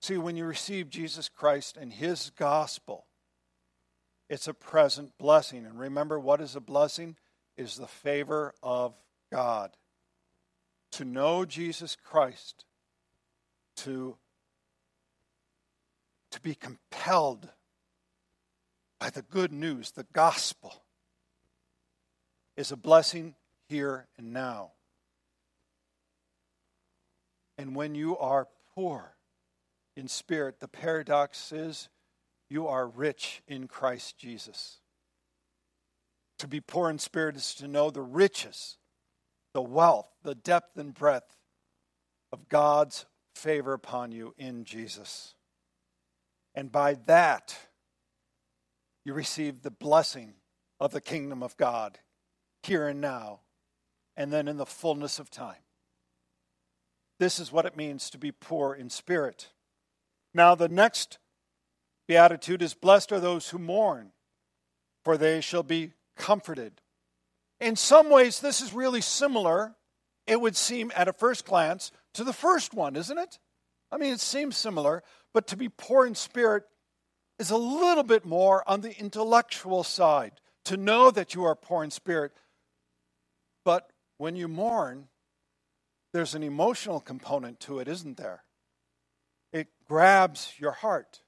See, 0.00 0.16
when 0.16 0.36
you 0.36 0.44
receive 0.44 0.90
Jesus 0.90 1.28
Christ 1.28 1.76
and 1.76 1.92
His 1.92 2.30
gospel, 2.30 3.06
it's 4.28 4.46
a 4.46 4.54
present 4.54 5.12
blessing. 5.18 5.66
And 5.66 5.78
remember, 5.78 6.18
what 6.18 6.40
is 6.40 6.54
a 6.54 6.60
blessing? 6.60 7.16
Is 7.56 7.76
the 7.76 7.88
favor 7.88 8.54
of 8.62 8.94
God. 9.32 9.70
To 10.92 11.04
know 11.04 11.44
Jesus 11.44 11.96
Christ, 11.96 12.64
to, 13.78 14.16
to 16.30 16.40
be 16.40 16.54
compelled 16.54 17.48
by 19.00 19.10
the 19.10 19.22
good 19.22 19.52
news, 19.52 19.90
the 19.90 20.06
gospel, 20.12 20.82
is 22.56 22.72
a 22.72 22.76
blessing 22.76 23.34
here 23.68 24.06
and 24.16 24.32
now. 24.32 24.72
And 27.56 27.74
when 27.74 27.94
you 27.94 28.16
are 28.18 28.48
poor 28.74 29.17
in 29.98 30.08
spirit, 30.08 30.60
the 30.60 30.68
paradox 30.68 31.52
is 31.52 31.88
you 32.48 32.68
are 32.68 32.86
rich 32.86 33.42
in 33.48 33.66
Christ 33.66 34.16
Jesus. 34.16 34.78
To 36.38 36.46
be 36.46 36.60
poor 36.60 36.88
in 36.88 36.98
spirit 36.98 37.36
is 37.36 37.52
to 37.56 37.66
know 37.66 37.90
the 37.90 38.00
riches, 38.00 38.78
the 39.52 39.60
wealth, 39.60 40.08
the 40.22 40.36
depth 40.36 40.78
and 40.78 40.94
breadth 40.94 41.36
of 42.32 42.48
God's 42.48 43.06
favor 43.34 43.72
upon 43.72 44.12
you 44.12 44.34
in 44.38 44.64
Jesus. 44.64 45.34
And 46.54 46.70
by 46.70 46.94
that, 47.06 47.58
you 49.04 49.14
receive 49.14 49.62
the 49.62 49.70
blessing 49.70 50.34
of 50.78 50.92
the 50.92 51.00
kingdom 51.00 51.42
of 51.42 51.56
God 51.56 51.98
here 52.62 52.86
and 52.86 53.00
now, 53.00 53.40
and 54.16 54.32
then 54.32 54.46
in 54.46 54.58
the 54.58 54.66
fullness 54.66 55.18
of 55.18 55.28
time. 55.28 55.62
This 57.18 57.40
is 57.40 57.50
what 57.50 57.66
it 57.66 57.76
means 57.76 58.10
to 58.10 58.18
be 58.18 58.30
poor 58.30 58.74
in 58.74 58.90
spirit. 58.90 59.48
Now, 60.34 60.54
the 60.54 60.68
next 60.68 61.18
beatitude 62.06 62.62
is 62.62 62.74
Blessed 62.74 63.12
are 63.12 63.20
those 63.20 63.48
who 63.50 63.58
mourn, 63.58 64.12
for 65.04 65.16
they 65.16 65.40
shall 65.40 65.62
be 65.62 65.92
comforted. 66.16 66.80
In 67.60 67.76
some 67.76 68.10
ways, 68.10 68.40
this 68.40 68.60
is 68.60 68.72
really 68.72 69.00
similar, 69.00 69.74
it 70.26 70.40
would 70.40 70.56
seem 70.56 70.92
at 70.94 71.08
a 71.08 71.12
first 71.12 71.44
glance, 71.44 71.90
to 72.14 72.24
the 72.24 72.32
first 72.32 72.74
one, 72.74 72.96
isn't 72.96 73.18
it? 73.18 73.38
I 73.90 73.96
mean, 73.96 74.12
it 74.12 74.20
seems 74.20 74.56
similar, 74.56 75.02
but 75.32 75.46
to 75.48 75.56
be 75.56 75.68
poor 75.68 76.06
in 76.06 76.14
spirit 76.14 76.64
is 77.38 77.50
a 77.50 77.56
little 77.56 78.02
bit 78.02 78.24
more 78.24 78.68
on 78.68 78.80
the 78.80 78.98
intellectual 78.98 79.82
side, 79.84 80.32
to 80.64 80.76
know 80.76 81.10
that 81.10 81.34
you 81.34 81.44
are 81.44 81.54
poor 81.54 81.84
in 81.84 81.90
spirit. 81.90 82.32
But 83.64 83.90
when 84.18 84.36
you 84.36 84.48
mourn, 84.48 85.08
there's 86.12 86.34
an 86.34 86.42
emotional 86.42 87.00
component 87.00 87.60
to 87.60 87.78
it, 87.78 87.88
isn't 87.88 88.16
there? 88.16 88.44
It 89.52 89.68
grabs 89.86 90.52
your 90.58 90.72
heart, 90.72 91.22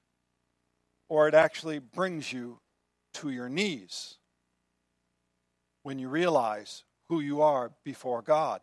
or 1.09 1.27
it 1.27 1.33
actually 1.33 1.79
brings 1.79 2.31
you 2.31 2.59
to 3.15 3.29
your 3.29 3.49
knees 3.49 4.17
when 5.83 5.99
you 5.99 6.09
realize 6.09 6.83
who 7.09 7.19
you 7.19 7.41
are 7.41 7.71
before 7.83 8.21
God. 8.21 8.61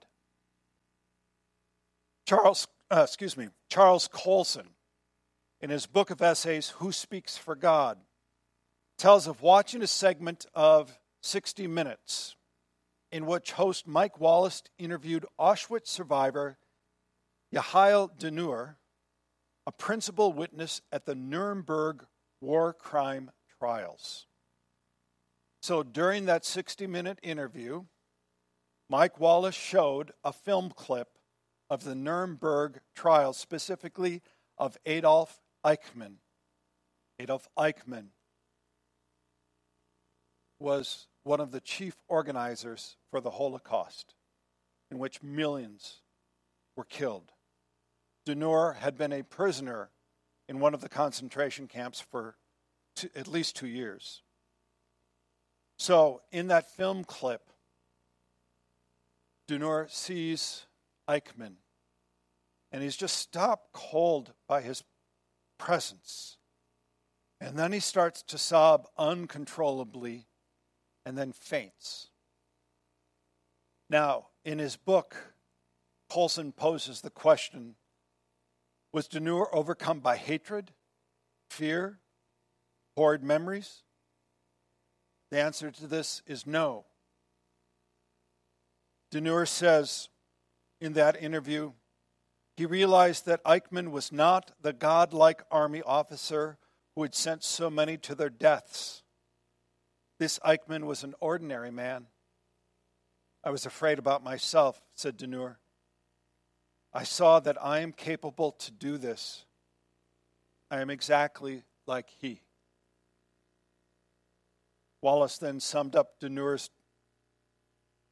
Charles, 2.27 2.67
uh, 2.91 3.03
excuse 3.05 3.37
me, 3.37 3.49
Charles 3.69 4.09
Colson, 4.09 4.69
in 5.61 5.71
his 5.71 5.87
book 5.87 6.11
of 6.11 6.23
essays, 6.23 6.71
Who 6.79 6.93
Speaks 6.93 7.37
for 7.37 7.55
God, 7.55 7.99
tells 8.97 9.27
of 9.27 9.43
watching 9.43 9.83
a 9.83 9.87
segment 9.87 10.47
of 10.55 10.99
60 11.23 11.67
Minutes 11.67 12.37
in 13.11 13.27
which 13.27 13.53
host 13.53 13.87
Mike 13.87 14.21
Wallace 14.21 14.63
interviewed 14.79 15.27
Auschwitz 15.39 15.89
survivor 15.89 16.59
Yehiel 17.55 18.11
Danur, 18.19 18.75
a 19.69 19.73
principal 19.73 20.33
witness 20.33 20.81
at 20.91 21.05
the 21.05 21.15
Nuremberg 21.15 22.07
war 22.41 22.73
crime 22.73 23.31
trials. 23.59 24.27
So 25.61 25.83
during 25.83 26.25
that 26.25 26.47
60 26.47 26.87
minute 26.87 27.19
interview, 27.23 27.85
Mike 28.89 29.21
Wallace 29.21 29.55
showed 29.55 30.13
a 30.25 30.33
film 30.33 30.73
clip 30.75 31.09
of 31.69 31.85
the 31.85 31.95
Nuremberg 31.95 32.81
trials, 32.97 33.37
specifically 33.37 34.23
of 34.57 34.79
Adolf 34.87 35.39
Eichmann. 35.63 36.15
Adolf 37.19 37.47
Eichmann 37.59 38.07
was 40.59 41.09
one 41.25 41.41
of 41.41 41.51
the 41.51 41.61
chief 41.61 41.95
organizers 42.09 42.97
for 43.11 43.21
the 43.21 43.33
Holocaust, 43.33 44.15
in 44.91 44.99
which 44.99 45.23
millions 45.23 46.01
were 46.75 46.87
killed. 46.87 47.33
Danur 48.29 48.77
had 48.77 48.99
been 48.99 49.13
a 49.13 49.23
prisoner 49.23 49.89
in 50.51 50.61
one 50.61 50.75
of 50.75 50.83
the 50.83 50.89
concentration 50.89 51.67
camps 51.67 51.99
for 51.99 52.37
at 53.17 53.27
least 53.27 53.57
two 53.57 53.67
years. 53.67 54.23
So, 55.79 56.21
in 56.31 56.49
that 56.49 56.71
film 56.71 57.05
clip, 57.05 57.51
Danur 59.49 59.91
sees 59.91 60.67
Eichmann, 61.09 61.55
and 62.71 62.83
he's 62.83 62.97
just 62.97 63.17
stopped 63.17 63.73
cold 63.73 64.35
by 64.47 64.61
his 64.61 64.85
presence. 65.57 66.37
And 67.41 67.59
then 67.59 67.73
he 67.73 67.81
starts 67.81 68.23
to 68.25 68.37
sob 68.37 68.89
uncontrollably 68.99 70.27
and 71.07 71.17
then 71.17 71.33
faints. 71.33 72.09
Now, 73.89 74.27
in 74.45 74.59
his 74.59 74.77
book, 74.77 75.17
Colson 76.11 76.53
poses 76.53 77.01
the 77.01 77.11
question 77.11 77.77
Was 78.93 79.09
Danur 79.09 79.47
overcome 79.53 80.01
by 80.01 80.17
hatred, 80.17 80.73
fear, 81.51 81.99
horrid 82.97 83.23
memories? 83.23 83.83
The 85.31 85.41
answer 85.41 85.71
to 85.71 85.87
this 85.87 86.23
is 86.27 86.47
no. 86.47 86.87
Danur 89.13 89.47
says 89.47 90.09
in 90.81 90.95
that 90.95 91.21
interview, 91.21 91.73
he 92.57 92.67
realized 92.67 93.27
that 93.27 93.45
Eichmann 93.45 93.91
was 93.91 94.11
not 94.11 94.53
the 94.61 94.73
godlike 94.73 95.43
army 95.51 95.83
officer 95.83 96.59
who 96.95 97.03
had 97.03 97.15
sent 97.15 97.45
so 97.45 97.71
many 97.71 97.97
to 97.99 98.15
their 98.15 98.31
deaths. 98.31 99.03
This 100.19 100.39
Eichmann 100.41 100.85
was 100.85 101.05
an 101.05 101.15
ordinary 101.21 101.71
man. 101.71 102.07
I 103.45 103.51
was 103.51 103.67
afraid 103.67 103.99
about 103.99 104.25
myself, 104.25 104.81
said 104.95 105.17
Danur. 105.17 105.57
I 106.93 107.05
saw 107.05 107.41
that 107.41 107.63
I 107.63 107.81
am 107.81 107.93
capable 107.93 108.53
to 108.53 108.71
do 108.71 108.99
this. 108.99 109.45
I 110.71 110.81
am 110.81 110.91
exactly 110.91 111.63
like 111.87 112.09
he. 112.21 112.43
Wallace 115.01 115.39
then 115.39 115.61
summed 115.61 115.95
up 115.95 116.19
Danur's 116.21 116.71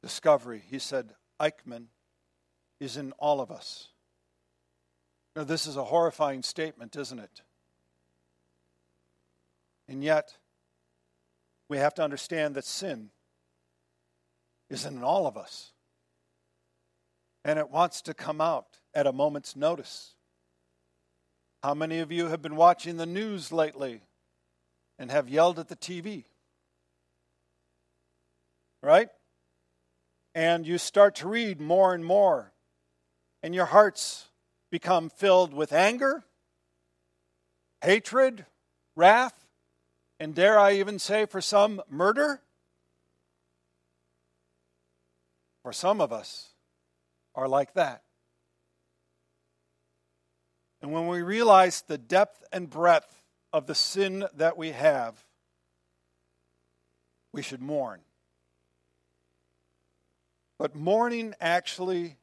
discovery. 0.01 0.63
He 0.69 0.79
said, 0.79 1.13
Eichmann 1.39 1.87
is 2.79 2.97
in 2.97 3.11
all 3.13 3.41
of 3.41 3.51
us. 3.51 3.89
Now, 5.35 5.43
this 5.43 5.67
is 5.67 5.75
a 5.75 5.83
horrifying 5.83 6.41
statement, 6.41 6.95
isn't 6.95 7.19
it? 7.19 7.41
And 9.87 10.03
yet, 10.03 10.37
we 11.69 11.77
have 11.77 11.93
to 11.95 12.03
understand 12.03 12.55
that 12.55 12.65
sin 12.65 13.09
is 14.69 14.85
in 14.85 15.03
all 15.03 15.27
of 15.27 15.37
us. 15.37 15.73
And 17.47 17.57
it 17.57 17.71
wants 17.71 18.01
to 18.01 18.13
come 18.13 18.41
out 18.41 18.67
at 18.93 19.07
a 19.07 19.13
moment's 19.13 19.55
notice. 19.55 20.15
How 21.63 21.73
many 21.73 21.99
of 21.99 22.11
you 22.11 22.27
have 22.27 22.41
been 22.41 22.57
watching 22.57 22.97
the 22.97 23.05
news 23.05 23.53
lately 23.53 24.01
and 24.99 25.09
have 25.09 25.29
yelled 25.29 25.57
at 25.57 25.69
the 25.69 25.77
TV? 25.77 26.25
Right? 28.83 29.07
And 30.35 30.67
you 30.67 30.77
start 30.77 31.15
to 31.15 31.29
read 31.29 31.61
more 31.61 31.93
and 31.93 32.03
more, 32.03 32.51
and 33.41 33.55
your 33.55 33.65
hearts 33.67 34.27
become 34.69 35.09
filled 35.09 35.53
with 35.53 35.71
anger, 35.71 36.25
hatred, 37.81 38.45
wrath, 38.97 39.45
and 40.19 40.35
dare 40.35 40.59
I 40.59 40.73
even 40.73 40.99
say, 40.99 41.25
for 41.25 41.39
some, 41.39 41.81
murder? 41.89 42.41
For 45.63 45.71
some 45.71 46.01
of 46.01 46.11
us 46.11 46.49
are 47.37 47.47
like 47.47 47.75
that. 47.75 48.01
And 50.81 50.91
when 50.91 51.07
we 51.07 51.21
realize 51.21 51.83
the 51.83 51.97
depth 51.97 52.43
and 52.51 52.69
breadth 52.69 53.23
of 53.53 53.67
the 53.67 53.75
sin 53.75 54.25
that 54.35 54.57
we 54.57 54.71
have, 54.71 55.23
we 57.31 57.43
should 57.43 57.61
mourn. 57.61 58.01
But 60.57 60.75
mourning 60.75 61.35
actually 61.39 62.17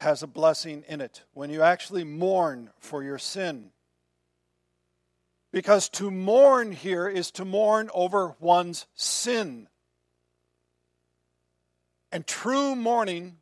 has 0.00 0.22
a 0.22 0.26
blessing 0.26 0.84
in 0.88 1.02
it. 1.02 1.22
When 1.34 1.50
you 1.50 1.62
actually 1.62 2.04
mourn 2.04 2.70
for 2.80 3.02
your 3.02 3.18
sin, 3.18 3.70
because 5.52 5.90
to 5.90 6.10
mourn 6.10 6.72
here 6.72 7.06
is 7.06 7.30
to 7.32 7.44
mourn 7.44 7.90
over 7.92 8.34
one's 8.40 8.86
sin. 8.94 9.68
And 12.10 12.26
true 12.26 12.74
mourning 12.74 13.36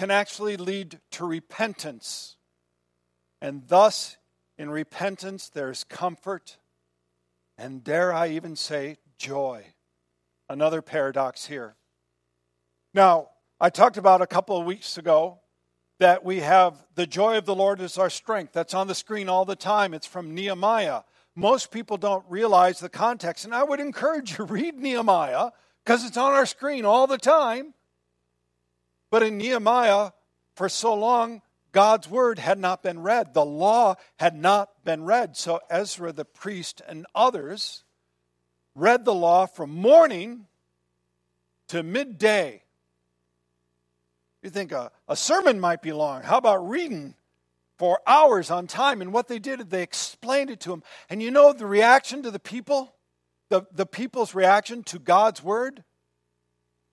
can 0.00 0.10
actually 0.10 0.56
lead 0.56 0.98
to 1.10 1.26
repentance. 1.26 2.36
And 3.42 3.68
thus, 3.68 4.16
in 4.56 4.70
repentance, 4.70 5.50
there's 5.50 5.84
comfort, 5.84 6.56
and 7.58 7.84
dare 7.84 8.10
I 8.10 8.28
even 8.28 8.56
say, 8.56 8.96
joy. 9.18 9.66
Another 10.48 10.80
paradox 10.80 11.44
here. 11.44 11.76
Now, 12.94 13.28
I 13.60 13.68
talked 13.68 13.98
about 13.98 14.22
a 14.22 14.26
couple 14.26 14.58
of 14.58 14.64
weeks 14.64 14.96
ago 14.96 15.40
that 15.98 16.24
we 16.24 16.40
have 16.40 16.82
the 16.94 17.06
joy 17.06 17.36
of 17.36 17.44
the 17.44 17.54
Lord 17.54 17.78
is 17.82 17.98
our 17.98 18.08
strength. 18.08 18.54
That's 18.54 18.72
on 18.72 18.86
the 18.86 18.94
screen 18.94 19.28
all 19.28 19.44
the 19.44 19.54
time. 19.54 19.92
It's 19.92 20.06
from 20.06 20.34
Nehemiah 20.34 21.02
most 21.36 21.70
people 21.70 21.96
don't 21.96 22.24
realize 22.28 22.80
the 22.80 22.88
context. 22.88 23.44
And 23.44 23.54
I 23.54 23.62
would 23.62 23.80
encourage 23.80 24.38
you 24.38 24.44
read 24.44 24.78
Nehemiah 24.78 25.50
because 25.84 26.04
it's 26.04 26.16
on 26.16 26.32
our 26.32 26.46
screen 26.46 26.84
all 26.84 27.06
the 27.06 27.18
time. 27.18 27.74
But 29.10 29.22
in 29.22 29.38
Nehemiah, 29.38 30.12
for 30.54 30.68
so 30.68 30.94
long, 30.94 31.42
God's 31.72 32.08
word 32.08 32.38
had 32.38 32.58
not 32.58 32.82
been 32.82 33.02
read. 33.02 33.34
The 33.34 33.44
law 33.44 33.96
had 34.16 34.36
not 34.36 34.84
been 34.84 35.04
read. 35.04 35.36
So 35.36 35.60
Ezra 35.68 36.12
the 36.12 36.24
priest 36.24 36.80
and 36.88 37.06
others 37.14 37.84
read 38.74 39.04
the 39.04 39.14
law 39.14 39.46
from 39.46 39.70
morning 39.70 40.46
to 41.68 41.82
midday. 41.82 42.62
You 44.42 44.50
think 44.50 44.72
a, 44.72 44.90
a 45.06 45.16
sermon 45.16 45.60
might 45.60 45.82
be 45.82 45.92
long. 45.92 46.22
How 46.22 46.38
about 46.38 46.68
reading 46.68 47.14
for 47.80 47.98
hours 48.06 48.50
on 48.50 48.66
time. 48.66 49.00
And 49.00 49.10
what 49.10 49.26
they 49.26 49.38
did, 49.38 49.70
they 49.70 49.82
explained 49.82 50.50
it 50.50 50.60
to 50.60 50.72
him. 50.74 50.82
And 51.08 51.22
you 51.22 51.30
know 51.30 51.54
the 51.54 51.64
reaction 51.64 52.22
to 52.24 52.30
the 52.30 52.38
people? 52.38 52.92
The, 53.48 53.62
the 53.72 53.86
people's 53.86 54.34
reaction 54.34 54.82
to 54.84 54.98
God's 54.98 55.42
word? 55.42 55.82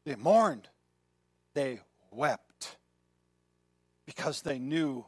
They 0.05 0.15
mourned. 0.15 0.69
They 1.55 1.81
wept 2.17 2.75
because 4.05 4.41
they 4.41 4.59
knew 4.59 5.05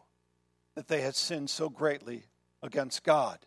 that 0.76 0.88
they 0.88 1.02
had 1.02 1.16
sinned 1.16 1.50
so 1.50 1.68
greatly 1.68 2.24
against 2.62 3.04
God. 3.04 3.40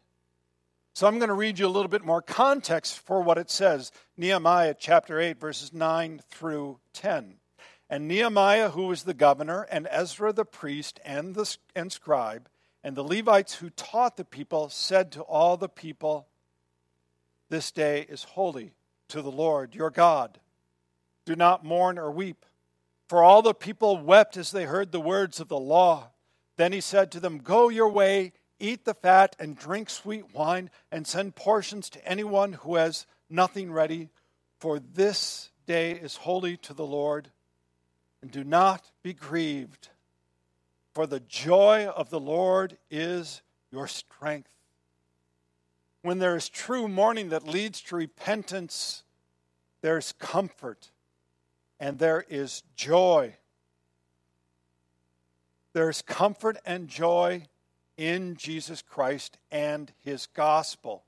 So 0.94 1.06
I'm 1.06 1.18
going 1.18 1.28
to 1.28 1.34
read 1.34 1.58
you 1.58 1.66
a 1.66 1.68
little 1.68 1.88
bit 1.88 2.04
more 2.04 2.20
context 2.20 2.98
for 2.98 3.22
what 3.22 3.38
it 3.38 3.50
says. 3.50 3.92
Nehemiah 4.18 4.74
chapter 4.78 5.18
8, 5.18 5.40
verses 5.40 5.72
9 5.72 6.20
through 6.28 6.78
10. 6.92 7.36
And 7.88 8.08
Nehemiah, 8.08 8.70
who 8.70 8.86
was 8.88 9.04
the 9.04 9.14
governor, 9.14 9.62
and 9.70 9.88
Ezra 9.90 10.32
the 10.32 10.44
priest 10.44 11.00
and 11.04 11.34
the 11.34 11.56
and 11.74 11.90
scribe, 11.90 12.48
and 12.84 12.96
the 12.96 13.04
Levites 13.04 13.54
who 13.54 13.70
taught 13.70 14.16
the 14.16 14.24
people, 14.24 14.68
said 14.68 15.12
to 15.12 15.22
all 15.22 15.56
the 15.56 15.68
people, 15.68 16.26
This 17.48 17.70
day 17.70 18.06
is 18.08 18.24
holy 18.24 18.74
to 19.08 19.22
the 19.22 19.30
Lord 19.30 19.74
your 19.74 19.90
God. 19.90 20.40
Do 21.24 21.36
not 21.36 21.64
mourn 21.64 21.98
or 21.98 22.10
weep. 22.10 22.44
For 23.12 23.22
all 23.22 23.42
the 23.42 23.52
people 23.52 23.98
wept 23.98 24.38
as 24.38 24.52
they 24.52 24.64
heard 24.64 24.90
the 24.90 24.98
words 24.98 25.38
of 25.38 25.48
the 25.48 25.58
law. 25.58 26.12
Then 26.56 26.72
he 26.72 26.80
said 26.80 27.12
to 27.12 27.20
them, 27.20 27.40
Go 27.40 27.68
your 27.68 27.90
way, 27.90 28.32
eat 28.58 28.86
the 28.86 28.94
fat, 28.94 29.36
and 29.38 29.54
drink 29.54 29.90
sweet 29.90 30.34
wine, 30.34 30.70
and 30.90 31.06
send 31.06 31.34
portions 31.34 31.90
to 31.90 32.08
anyone 32.08 32.54
who 32.54 32.76
has 32.76 33.04
nothing 33.28 33.70
ready, 33.70 34.08
for 34.58 34.78
this 34.78 35.50
day 35.66 35.90
is 35.90 36.16
holy 36.16 36.56
to 36.56 36.72
the 36.72 36.86
Lord. 36.86 37.28
And 38.22 38.30
do 38.30 38.44
not 38.44 38.90
be 39.02 39.12
grieved, 39.12 39.90
for 40.94 41.06
the 41.06 41.20
joy 41.20 41.88
of 41.88 42.08
the 42.08 42.18
Lord 42.18 42.78
is 42.90 43.42
your 43.70 43.88
strength. 43.88 44.48
When 46.00 46.18
there 46.18 46.34
is 46.34 46.48
true 46.48 46.88
mourning 46.88 47.28
that 47.28 47.46
leads 47.46 47.82
to 47.82 47.96
repentance, 47.96 49.02
there 49.82 49.98
is 49.98 50.12
comfort 50.12 50.91
and 51.82 51.98
there 51.98 52.24
is 52.28 52.62
joy. 52.76 53.34
There's 55.72 56.00
comfort 56.00 56.56
and 56.64 56.86
joy 56.86 57.46
in 57.96 58.36
Jesus 58.36 58.82
Christ 58.82 59.36
and 59.50 59.92
his 60.04 60.26
gospel. 60.26 61.02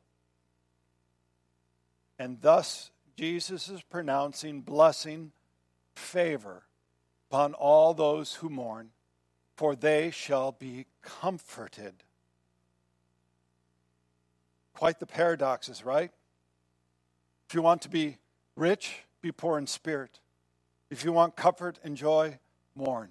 And 2.18 2.40
thus, 2.40 2.90
Jesus 3.16 3.68
is 3.68 3.82
pronouncing 3.82 4.62
blessing, 4.62 5.30
favor 5.94 6.64
upon 7.30 7.54
all 7.54 7.94
those 7.94 8.34
who 8.34 8.48
mourn, 8.48 8.90
for 9.54 9.76
they 9.76 10.10
shall 10.10 10.50
be 10.50 10.86
comforted. 11.02 12.02
Quite 14.72 14.98
the 14.98 15.06
paradoxes, 15.06 15.84
right? 15.84 16.10
If 17.48 17.54
you 17.54 17.62
want 17.62 17.82
to 17.82 17.88
be 17.88 18.18
rich, 18.56 19.04
be 19.22 19.30
poor 19.30 19.56
in 19.56 19.68
spirit. 19.68 20.18
If 20.90 21.04
you 21.04 21.12
want 21.12 21.36
comfort 21.36 21.78
and 21.82 21.96
joy, 21.96 22.38
mourn. 22.74 23.10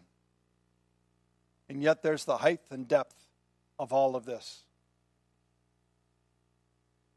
And 1.70 1.82
yet 1.82 2.04
there's 2.04 2.26
the 2.26 2.38
height 2.38 2.62
and 2.70 2.88
depth 2.88 3.16
of 3.80 3.92
all 3.92 4.16
of 4.16 4.26
this. 4.26 4.64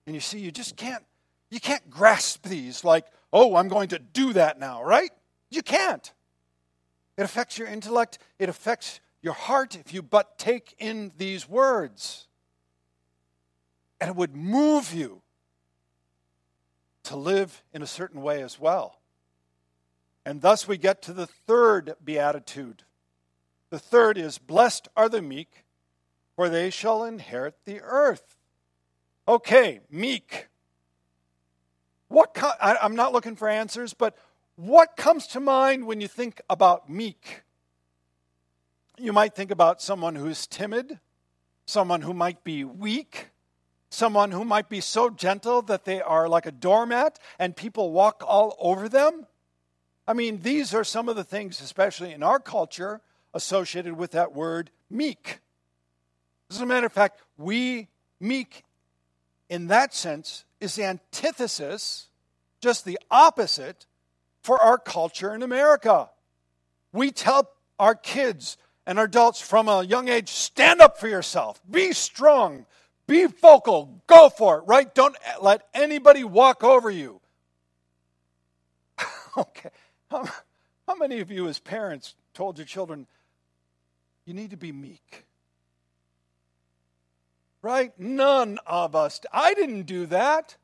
And 0.07 0.15
you 0.15 0.21
see, 0.21 0.39
you 0.39 0.51
just 0.51 0.77
can't 0.77 1.05
you 1.51 1.61
can't 1.61 1.89
grasp 1.91 2.43
these 2.45 2.85
like, 2.85 3.07
oh, 3.33 3.57
I'm 3.57 3.69
going 3.69 3.89
to 3.89 3.99
do 3.99 4.33
that 4.33 4.59
now, 4.59 4.83
right? 4.83 5.11
You 5.51 5.63
can't. 5.63 6.13
It 7.17 7.23
affects 7.23 7.57
your 7.57 7.69
intellect, 7.69 8.19
it 8.39 8.49
affects 8.49 9.01
your 9.23 9.33
heart 9.33 9.77
if 9.77 9.95
you 9.95 10.03
but 10.03 10.39
take 10.39 10.75
in 10.79 11.13
these 11.17 11.49
words. 11.49 12.27
And 14.01 14.11
it 14.11 14.17
would 14.17 14.37
move 14.37 14.93
you 14.93 15.23
to 17.05 17.17
live 17.17 17.63
in 17.73 17.83
a 17.83 17.87
certain 17.87 18.21
way 18.21 18.43
as 18.43 18.61
well. 18.61 19.01
And 20.27 20.43
thus 20.43 20.67
we 20.67 20.77
get 20.77 21.03
to 21.03 21.13
the 21.13 21.29
third 21.29 21.95
beatitude. 22.05 22.83
The 23.71 23.79
third 23.79 24.19
is 24.19 24.39
Blessed 24.39 24.89
are 24.97 25.09
the 25.09 25.23
meek, 25.23 25.65
for 26.35 26.49
they 26.49 26.69
shall 26.69 27.05
inherit 27.05 27.55
the 27.65 27.81
earth. 27.81 28.37
Okay, 29.29 29.83
meek. 29.89 30.49
What 32.09 32.37
I, 32.43 32.77
I'm 32.83 32.97
not 32.97 33.13
looking 33.13 33.37
for 33.37 33.49
answers, 33.49 33.95
but 33.95 34.19
what 34.57 34.97
comes 34.97 35.29
to 35.29 35.39
mind 35.41 35.87
when 35.87 36.01
you 36.01 36.09
think 36.09 36.41
about 36.51 36.91
meek? 36.91 37.43
You 38.99 39.13
might 39.13 39.37
think 39.37 39.53
about 39.53 39.81
someone 39.81 40.17
who's 40.17 40.49
timid, 40.49 40.99
someone 41.67 42.03
who 42.03 42.13
might 42.13 42.43
be 42.43 42.65
weak, 42.65 43.29
someone 43.91 44.33
who 44.33 44.45
might 44.45 44.69
be 44.69 44.81
so 44.81 45.09
gentle 45.09 45.63
that 45.63 45.85
they 45.85 46.03
are 46.03 46.29
like 46.29 46.47
a 46.47 46.53
doormat 46.53 47.21
and 47.39 47.55
people 47.55 47.93
walk 47.93 48.25
all 48.27 48.57
over 48.59 48.89
them. 48.89 49.27
I 50.09 50.13
mean, 50.13 50.41
these 50.43 50.73
are 50.75 50.85
some 50.85 51.09
of 51.09 51.17
the 51.17 51.25
things, 51.25 51.61
especially 51.61 52.13
in 52.13 52.23
our 52.23 52.39
culture, 52.39 53.01
associated 53.35 53.97
with 53.97 54.13
that 54.13 54.35
word 54.35 54.71
meek. 54.89 55.41
As 56.51 56.61
a 56.61 56.67
matter 56.67 56.87
of 56.87 56.93
fact, 56.93 57.21
we, 57.37 57.89
meek, 58.21 58.65
in 59.49 59.67
that 59.67 59.95
sense, 59.95 60.45
is 60.61 60.77
the 60.77 60.85
antithesis, 60.85 62.07
just 62.61 62.85
the 62.85 62.99
opposite, 63.11 63.87
for 64.43 64.61
our 64.63 64.79
culture 64.79 65.35
in 65.35 65.43
America. 65.43 66.09
We 66.93 67.11
tell 67.11 67.51
our 67.79 67.97
kids 67.97 68.57
and 68.87 68.99
our 68.99 69.07
adults 69.07 69.41
from 69.41 69.69
a 69.69 69.83
young 69.83 70.09
age 70.09 70.29
stand 70.29 70.81
up 70.81 70.99
for 70.99 71.09
yourself, 71.09 71.61
be 71.69 71.93
strong, 71.93 72.65
be 73.09 73.27
vocal, 73.27 74.03
go 74.07 74.29
for 74.29 74.59
it, 74.59 74.63
right? 74.67 74.95
Don't 74.95 75.17
let 75.43 75.67
anybody 75.75 76.23
walk 76.23 76.63
over 76.63 76.91
you. 76.91 77.21
okay. 79.37 79.71
How, 80.11 80.29
how 80.87 80.95
many 80.95 81.21
of 81.21 81.31
you, 81.31 81.49
as 81.49 81.59
parents, 81.59 82.15
told 82.35 82.59
your 82.59 82.67
children, 82.67 83.07
you 84.25 84.35
need 84.35 84.51
to 84.51 84.57
be 84.57 84.73
meek? 84.73 85.25
Right? 87.63 87.99
None 87.99 88.59
of 88.67 88.95
us. 88.95 89.21
I 89.33 89.55
didn't 89.55 89.83
do 89.83 90.07
that 90.07 90.57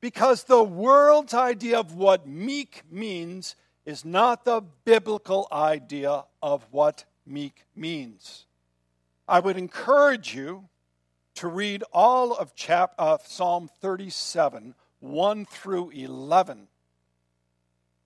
because 0.00 0.44
the 0.44 0.62
world's 0.62 1.34
idea 1.34 1.78
of 1.78 1.94
what 1.94 2.26
meek 2.26 2.82
means 2.90 3.54
is 3.84 4.04
not 4.04 4.44
the 4.44 4.62
biblical 4.84 5.46
idea 5.52 6.24
of 6.42 6.66
what 6.70 7.04
meek 7.24 7.64
means. 7.74 8.46
I 9.28 9.40
would 9.40 9.56
encourage 9.56 10.34
you 10.34 10.68
to 11.36 11.48
read 11.48 11.84
all 11.92 12.34
of 12.34 12.54
chap, 12.54 12.94
uh, 12.98 13.18
Psalm 13.24 13.70
37, 13.80 14.74
1 15.00 15.44
through 15.46 15.90
11. 15.90 16.68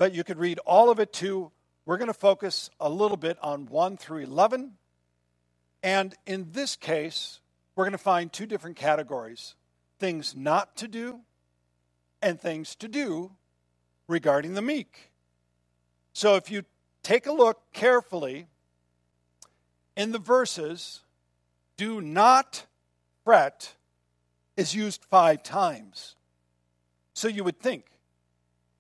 But 0.01 0.15
you 0.15 0.25
could 0.25 0.39
read 0.39 0.59
all 0.61 0.89
of 0.89 0.99
it 0.99 1.13
too. 1.13 1.53
We're 1.85 1.99
going 1.99 2.09
to 2.09 2.15
focus 2.15 2.71
a 2.81 2.89
little 2.89 3.19
bit 3.19 3.37
on 3.43 3.67
1 3.67 3.99
through 3.99 4.21
11. 4.21 4.73
And 5.83 6.15
in 6.25 6.53
this 6.53 6.75
case, 6.75 7.41
we're 7.77 7.85
going 7.85 7.93
to 7.93 7.99
find 7.99 8.33
two 8.33 8.47
different 8.47 8.77
categories 8.77 9.57
things 9.99 10.35
not 10.35 10.75
to 10.79 10.89
do 10.89 11.21
and 12.23 12.41
things 12.41 12.75
to 12.77 12.89
do 12.89 13.33
regarding 14.09 14.55
the 14.55 14.63
meek. 14.63 15.11
So 16.15 16.37
if 16.37 16.51
you 16.51 16.63
take 17.03 17.27
a 17.27 17.33
look 17.33 17.61
carefully 17.75 18.47
in 19.99 20.13
the 20.13 20.19
verses, 20.19 21.03
do 21.77 22.01
not 22.01 22.65
fret 23.23 23.75
is 24.57 24.75
used 24.75 25.05
five 25.05 25.43
times. 25.43 26.17
So 27.13 27.29
you 27.29 27.45
would 27.45 27.61
think 27.61 27.85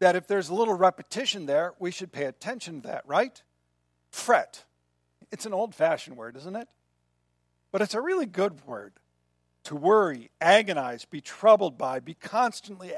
that 0.00 0.16
if 0.16 0.26
there's 0.26 0.48
a 0.48 0.54
little 0.54 0.74
repetition 0.74 1.46
there, 1.46 1.74
we 1.78 1.90
should 1.90 2.10
pay 2.10 2.24
attention 2.24 2.82
to 2.82 2.88
that, 2.88 3.04
right? 3.06 3.42
Fret. 4.10 4.64
It's 5.30 5.46
an 5.46 5.52
old 5.52 5.74
fashioned 5.74 6.16
word, 6.16 6.36
isn't 6.36 6.56
it? 6.56 6.68
But 7.70 7.82
it's 7.82 7.94
a 7.94 8.00
really 8.00 8.26
good 8.26 8.66
word. 8.66 8.94
To 9.64 9.76
worry, 9.76 10.30
agonize, 10.40 11.04
be 11.04 11.20
troubled 11.20 11.78
by, 11.78 12.00
be 12.00 12.14
constantly 12.14 12.92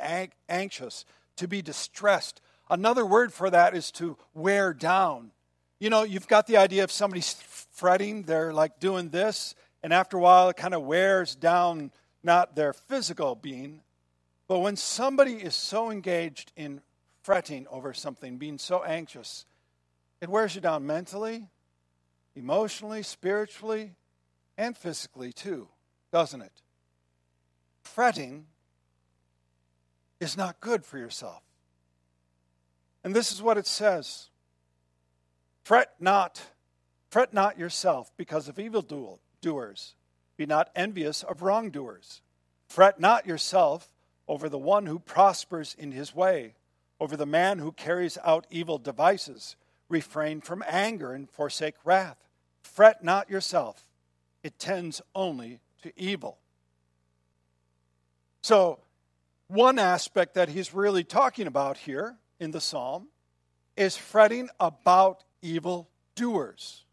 anxious, 0.49 1.05
to 1.37 1.49
be 1.49 1.61
distressed. 1.61 2.41
Another 2.71 3.05
word 3.05 3.33
for 3.33 3.51
that 3.51 3.75
is 3.77 3.91
to 3.93 4.17
wear 4.33 4.73
down. 4.73 5.33
You 5.81 5.91
know, 5.91 6.05
you've 6.05 6.29
got 6.29 6.47
the 6.47 6.57
idea 6.57 6.85
of 6.85 6.93
somebody's 6.93 7.33
fretting, 7.73 8.23
they're 8.23 8.53
like 8.53 8.79
doing 8.79 9.09
this, 9.09 9.57
and 9.83 9.93
after 9.93 10.17
a 10.17 10.21
while, 10.21 10.49
it 10.51 10.57
kind 10.57 10.73
of 10.73 10.83
wears 10.83 11.35
down 11.35 11.91
not 12.23 12.55
their 12.55 12.73
physical 12.73 13.35
being, 13.35 13.81
but 14.47 14.61
when 14.61 14.77
somebody 14.77 15.33
is 15.33 15.57
so 15.57 15.91
engaged 15.91 16.53
in 16.57 16.81
fretting 17.23 17.67
over 17.69 17.95
something, 17.95 18.37
being 18.39 18.59
so 18.59 18.83
anxious, 18.83 19.47
it 20.21 20.29
wears 20.29 20.55
you 20.55 20.61
down 20.61 20.87
mentally, 20.87 21.49
emotionally, 22.35 23.03
spiritually, 23.03 23.95
and 24.57 24.77
physically 24.77 25.33
too, 25.33 25.69
doesn't 26.13 26.43
it? 26.43 26.63
Fretting 27.83 28.47
is 30.21 30.37
not 30.37 30.61
good 30.61 30.85
for 30.85 30.99
yourself. 30.99 31.43
And 33.05 33.15
this 33.15 33.33
is 33.33 33.43
what 33.43 33.59
it 33.59 33.67
says 33.67 34.29
Fret 35.65 35.95
not, 36.01 36.43
fret 37.11 37.33
not 37.33 37.59
yourself 37.59 38.11
because 38.17 38.49
of 38.49 38.59
evil 38.59 39.19
doers. 39.41 39.95
Be 40.37 40.47
not 40.47 40.71
envious 40.75 41.23
of 41.23 41.43
wrongdoers. 41.43 42.23
Fret 42.69 42.99
not 42.99 43.27
yourself 43.27 43.93
over 44.27 44.49
the 44.49 44.59
one 44.59 44.87
who 44.87 44.99
prospers 44.99 45.77
in 45.79 45.93
his 45.93 46.15
way, 46.15 46.55
over 47.03 47.17
the 47.17 47.27
man 47.27 47.59
who 47.59 47.73
carries 47.73 48.17
out 48.25 48.47
evil 48.49 48.79
devices. 48.79 49.57
Refrain 49.89 50.41
from 50.41 50.63
anger 50.69 51.13
and 51.13 51.29
forsake 51.29 51.75
wrath. 51.85 52.29
Fret 52.63 53.03
not 53.03 53.29
yourself, 53.29 53.89
it 54.45 54.57
tends 54.57 55.03
only 55.13 55.59
to 55.83 55.93
evil. 55.97 56.39
So, 58.41 58.79
one 59.49 59.81
aspect 59.81 60.35
that 60.35 60.51
he's 60.51 60.73
really 60.73 61.03
talking 61.03 61.49
about 61.49 61.77
here 61.77 62.19
in 62.39 62.53
the 62.53 62.61
psalm 62.61 63.09
is 63.77 63.97
fretting 63.97 64.49
about 64.61 65.25
evil 65.43 65.89
doers. 66.15 66.85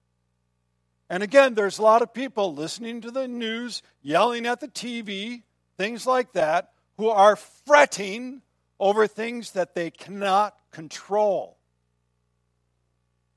And 1.07 1.21
again, 1.21 1.53
there's 1.53 1.77
a 1.77 1.83
lot 1.83 2.01
of 2.01 2.15
people 2.15 2.55
listening 2.55 3.01
to 3.01 3.11
the 3.11 3.27
news, 3.27 3.83
yelling 4.01 4.47
at 4.47 4.59
the 4.59 4.69
TV, 4.69 5.43
things 5.77 6.07
like 6.07 6.33
that, 6.33 6.71
who 6.97 7.09
are 7.09 7.35
fretting 7.35 8.41
over 8.79 9.07
things 9.07 9.51
that 9.51 9.75
they 9.75 9.91
cannot 9.91 10.55
control. 10.71 11.57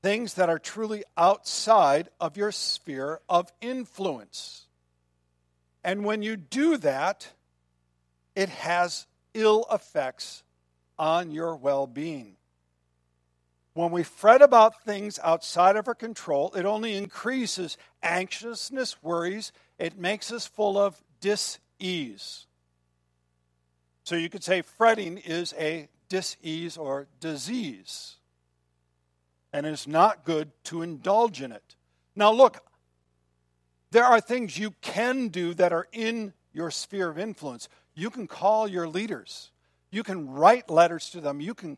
Things 0.01 0.35
that 0.35 0.49
are 0.49 0.59
truly 0.59 1.03
outside 1.17 2.09
of 2.19 2.37
your 2.37 2.51
sphere 2.51 3.19
of 3.29 3.51
influence. 3.61 4.67
And 5.83 6.05
when 6.05 6.21
you 6.21 6.35
do 6.37 6.77
that, 6.77 7.27
it 8.35 8.49
has 8.49 9.05
ill 9.33 9.65
effects 9.71 10.43
on 10.97 11.31
your 11.31 11.55
well 11.55 11.87
being. 11.87 12.35
When 13.73 13.91
we 13.91 14.03
fret 14.03 14.41
about 14.41 14.83
things 14.83 15.19
outside 15.23 15.75
of 15.75 15.87
our 15.87 15.95
control, 15.95 16.53
it 16.53 16.65
only 16.65 16.95
increases 16.95 17.77
anxiousness, 18.03 19.01
worries. 19.01 19.51
It 19.79 19.97
makes 19.97 20.31
us 20.31 20.45
full 20.45 20.77
of 20.77 21.01
dis-ease. 21.21 22.45
So 24.03 24.15
you 24.15 24.29
could 24.29 24.43
say 24.43 24.61
fretting 24.61 25.17
is 25.17 25.53
a 25.57 25.87
dis-ease 26.09 26.77
or 26.77 27.07
disease. 27.19 28.17
and 29.53 29.67
it 29.67 29.71
is 29.71 29.87
not 29.87 30.25
good 30.25 30.51
to 30.65 30.81
indulge 30.81 31.41
in 31.41 31.51
it. 31.51 31.75
Now, 32.15 32.31
look, 32.31 32.65
there 33.91 34.03
are 34.03 34.19
things 34.19 34.57
you 34.57 34.71
can 34.81 35.27
do 35.27 35.53
that 35.53 35.71
are 35.71 35.87
in 35.93 36.33
your 36.51 36.71
sphere 36.71 37.09
of 37.09 37.19
influence. 37.19 37.69
You 37.93 38.09
can 38.09 38.27
call 38.27 38.67
your 38.67 38.87
leaders, 38.87 39.51
you 39.91 40.01
can 40.03 40.29
write 40.31 40.69
letters 40.69 41.11
to 41.11 41.21
them, 41.21 41.39
you 41.39 41.53
can 41.53 41.77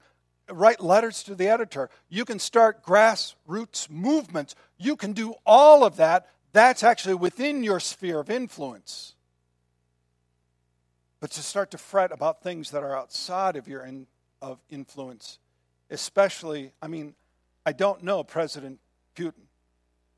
write 0.49 0.79
letters 0.79 1.23
to 1.23 1.35
the 1.35 1.49
editor, 1.49 1.89
you 2.07 2.23
can 2.23 2.39
start 2.39 2.83
grassroots 2.85 3.89
movements, 3.89 4.55
you 4.77 4.95
can 4.95 5.11
do 5.11 5.33
all 5.45 5.83
of 5.83 5.97
that. 5.97 6.29
That's 6.53 6.83
actually 6.83 7.15
within 7.15 7.63
your 7.63 7.81
sphere 7.81 8.19
of 8.21 8.29
influence. 8.29 9.15
But 11.25 11.31
to 11.31 11.41
start 11.41 11.71
to 11.71 11.79
fret 11.79 12.11
about 12.11 12.43
things 12.43 12.69
that 12.69 12.83
are 12.83 12.95
outside 12.95 13.55
of 13.55 13.67
your 13.67 13.83
in, 13.83 14.05
of 14.43 14.59
influence, 14.69 15.39
especially, 15.89 16.71
I 16.83 16.87
mean, 16.87 17.15
I 17.65 17.71
don't 17.71 18.03
know 18.03 18.23
President 18.23 18.79
Putin, 19.15 19.47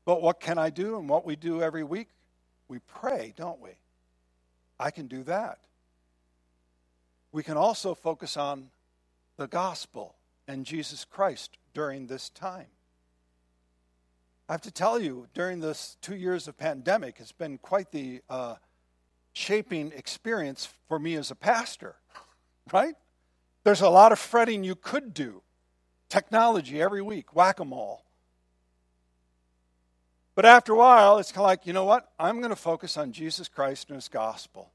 but 0.04 0.20
what 0.20 0.38
can 0.38 0.58
I 0.58 0.68
do? 0.68 0.98
And 0.98 1.08
what 1.08 1.24
we 1.24 1.34
do 1.34 1.62
every 1.62 1.82
week, 1.82 2.08
we 2.68 2.80
pray, 2.80 3.32
don't 3.38 3.58
we? 3.58 3.70
I 4.78 4.90
can 4.90 5.06
do 5.06 5.22
that. 5.22 5.60
We 7.32 7.42
can 7.42 7.56
also 7.56 7.94
focus 7.94 8.36
on 8.36 8.68
the 9.38 9.46
gospel 9.46 10.14
and 10.46 10.66
Jesus 10.66 11.06
Christ 11.06 11.56
during 11.72 12.08
this 12.08 12.28
time. 12.28 12.66
I 14.46 14.52
have 14.52 14.60
to 14.60 14.70
tell 14.70 15.00
you, 15.00 15.26
during 15.32 15.60
this 15.60 15.96
two 16.02 16.16
years 16.16 16.48
of 16.48 16.58
pandemic, 16.58 17.16
it's 17.18 17.32
been 17.32 17.56
quite 17.56 17.92
the 17.92 18.20
uh, 18.28 18.56
shaping 19.38 19.92
experience 19.94 20.68
for 20.88 20.98
me 20.98 21.14
as 21.14 21.30
a 21.30 21.34
pastor, 21.34 21.94
right? 22.72 22.94
There's 23.62 23.80
a 23.80 23.88
lot 23.88 24.10
of 24.10 24.18
fretting 24.18 24.64
you 24.64 24.74
could 24.74 25.14
do. 25.14 25.42
Technology 26.08 26.82
every 26.82 27.02
week, 27.02 27.36
whack 27.36 27.60
a 27.60 27.64
mole. 27.64 28.02
But 30.34 30.44
after 30.44 30.72
a 30.72 30.76
while, 30.76 31.18
it's 31.18 31.30
kind 31.30 31.44
of 31.44 31.46
like, 31.46 31.66
you 31.66 31.72
know 31.72 31.84
what? 31.84 32.10
I'm 32.18 32.38
going 32.38 32.50
to 32.50 32.56
focus 32.56 32.96
on 32.96 33.12
Jesus 33.12 33.48
Christ 33.48 33.88
and 33.88 33.96
his 33.96 34.08
gospel. 34.08 34.70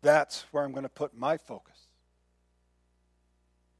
That's 0.00 0.44
where 0.50 0.64
I'm 0.64 0.72
going 0.72 0.84
to 0.84 0.88
put 0.88 1.16
my 1.16 1.36
focus. 1.36 1.76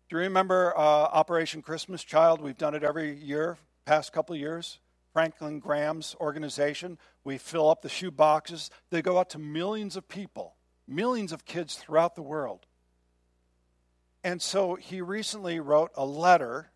Do 0.08 0.16
you 0.16 0.22
remember 0.22 0.74
uh, 0.76 0.80
Operation 0.80 1.62
Christmas 1.62 2.04
Child? 2.04 2.40
We've 2.40 2.56
done 2.56 2.74
it 2.74 2.82
every 2.82 3.16
year, 3.16 3.56
past 3.86 4.12
couple 4.12 4.36
years. 4.36 4.78
Franklin 5.12 5.60
Graham's 5.60 6.14
organization. 6.20 6.98
We 7.26 7.38
fill 7.38 7.68
up 7.68 7.82
the 7.82 7.88
shoe 7.88 8.12
boxes. 8.12 8.70
They 8.90 9.02
go 9.02 9.18
out 9.18 9.30
to 9.30 9.40
millions 9.40 9.96
of 9.96 10.06
people, 10.06 10.54
millions 10.86 11.32
of 11.32 11.44
kids 11.44 11.74
throughout 11.74 12.14
the 12.14 12.22
world. 12.22 12.66
And 14.22 14.40
so 14.40 14.76
he 14.76 15.00
recently 15.00 15.58
wrote 15.58 15.90
a 15.96 16.06
letter 16.06 16.70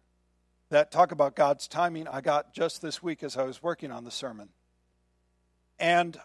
that 0.71 0.91
talk 0.91 1.13
about 1.13 1.37
God's 1.37 1.69
timing 1.69 2.09
I 2.09 2.21
got 2.21 2.53
just 2.53 2.83
this 2.83 3.01
week 3.01 3.23
as 3.23 3.37
I 3.37 3.45
was 3.45 3.63
working 3.63 3.93
on 3.93 4.03
the 4.03 4.11
sermon. 4.11 4.49
And 5.79 6.19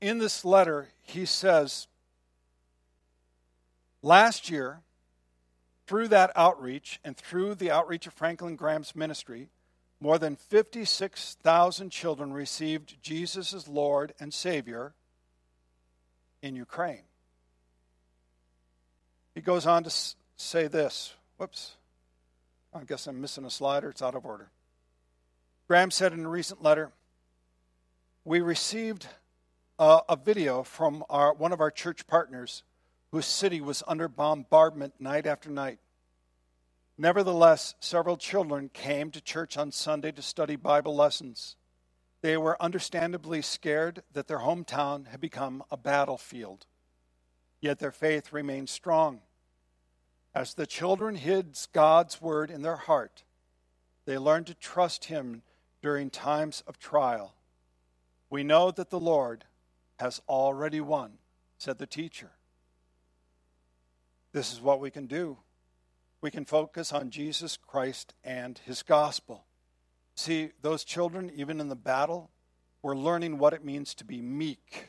in 0.00 0.18
this 0.18 0.44
letter, 0.44 0.88
he 1.04 1.24
says, 1.24 1.86
Last 4.02 4.50
year, 4.50 4.80
through 5.86 6.08
that 6.08 6.32
outreach 6.34 6.98
and 7.04 7.16
through 7.16 7.54
the 7.54 7.70
outreach 7.70 8.08
of 8.08 8.14
Franklin 8.14 8.56
Graham's 8.56 8.96
ministry, 8.96 9.48
more 10.00 10.18
than 10.18 10.36
56,000 10.36 11.90
children 11.90 12.32
received 12.32 13.02
Jesus 13.02 13.52
as 13.52 13.66
Lord 13.66 14.14
and 14.20 14.32
Savior 14.32 14.94
in 16.40 16.54
Ukraine. 16.54 17.02
He 19.34 19.40
goes 19.40 19.66
on 19.66 19.84
to 19.84 19.90
say 20.36 20.68
this. 20.68 21.14
Whoops. 21.36 21.76
I 22.74 22.84
guess 22.84 23.06
I'm 23.06 23.20
missing 23.20 23.44
a 23.44 23.50
slide 23.50 23.84
or 23.84 23.90
it's 23.90 24.02
out 24.02 24.14
of 24.14 24.24
order. 24.24 24.50
Graham 25.66 25.90
said 25.90 26.12
in 26.12 26.24
a 26.24 26.28
recent 26.28 26.62
letter, 26.62 26.92
We 28.24 28.40
received 28.40 29.06
a, 29.78 30.00
a 30.08 30.16
video 30.16 30.62
from 30.62 31.04
our, 31.08 31.32
one 31.34 31.52
of 31.52 31.60
our 31.60 31.70
church 31.70 32.06
partners 32.06 32.62
whose 33.10 33.26
city 33.26 33.60
was 33.60 33.82
under 33.88 34.08
bombardment 34.08 34.94
night 35.00 35.26
after 35.26 35.50
night. 35.50 35.78
Nevertheless, 37.00 37.76
several 37.78 38.16
children 38.16 38.70
came 38.74 39.12
to 39.12 39.20
church 39.20 39.56
on 39.56 39.70
Sunday 39.70 40.10
to 40.10 40.20
study 40.20 40.56
Bible 40.56 40.96
lessons. 40.96 41.54
They 42.22 42.36
were 42.36 42.60
understandably 42.60 43.40
scared 43.40 44.02
that 44.12 44.26
their 44.26 44.40
hometown 44.40 45.06
had 45.06 45.20
become 45.20 45.62
a 45.70 45.76
battlefield. 45.76 46.66
Yet 47.60 47.78
their 47.78 47.92
faith 47.92 48.32
remained 48.32 48.68
strong. 48.68 49.20
As 50.34 50.54
the 50.54 50.66
children 50.66 51.14
hid 51.14 51.56
God's 51.72 52.20
word 52.20 52.50
in 52.50 52.62
their 52.62 52.76
heart, 52.76 53.22
they 54.04 54.18
learned 54.18 54.48
to 54.48 54.54
trust 54.54 55.04
Him 55.04 55.42
during 55.80 56.10
times 56.10 56.64
of 56.66 56.80
trial. 56.80 57.34
We 58.28 58.42
know 58.42 58.72
that 58.72 58.90
the 58.90 58.98
Lord 58.98 59.44
has 60.00 60.20
already 60.28 60.80
won, 60.80 61.18
said 61.58 61.78
the 61.78 61.86
teacher. 61.86 62.30
This 64.32 64.52
is 64.52 64.60
what 64.60 64.80
we 64.80 64.90
can 64.90 65.06
do 65.06 65.38
we 66.20 66.30
can 66.30 66.44
focus 66.44 66.92
on 66.92 67.10
Jesus 67.10 67.56
Christ 67.56 68.14
and 68.24 68.58
his 68.64 68.82
gospel. 68.82 69.44
See, 70.14 70.50
those 70.62 70.84
children, 70.84 71.30
even 71.34 71.60
in 71.60 71.68
the 71.68 71.76
battle, 71.76 72.30
were 72.82 72.96
learning 72.96 73.38
what 73.38 73.52
it 73.52 73.64
means 73.64 73.94
to 73.94 74.04
be 74.04 74.20
meek. 74.20 74.88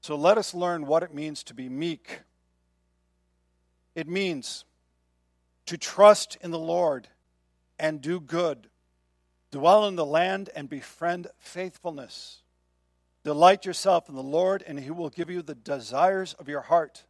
So 0.00 0.16
let 0.16 0.38
us 0.38 0.52
learn 0.52 0.86
what 0.86 1.04
it 1.04 1.14
means 1.14 1.44
to 1.44 1.54
be 1.54 1.68
meek. 1.68 2.22
It 3.94 4.08
means 4.08 4.64
to 5.66 5.78
trust 5.78 6.36
in 6.40 6.50
the 6.50 6.58
Lord 6.58 7.08
and 7.78 8.00
do 8.00 8.20
good, 8.20 8.68
dwell 9.52 9.86
in 9.86 9.96
the 9.96 10.06
land 10.06 10.50
and 10.56 10.68
befriend 10.68 11.28
faithfulness. 11.38 12.42
Delight 13.24 13.64
yourself 13.64 14.08
in 14.08 14.16
the 14.16 14.22
Lord, 14.22 14.64
and 14.66 14.80
he 14.80 14.90
will 14.90 15.08
give 15.08 15.30
you 15.30 15.42
the 15.42 15.54
desires 15.54 16.34
of 16.34 16.48
your 16.48 16.62
heart. 16.62 17.04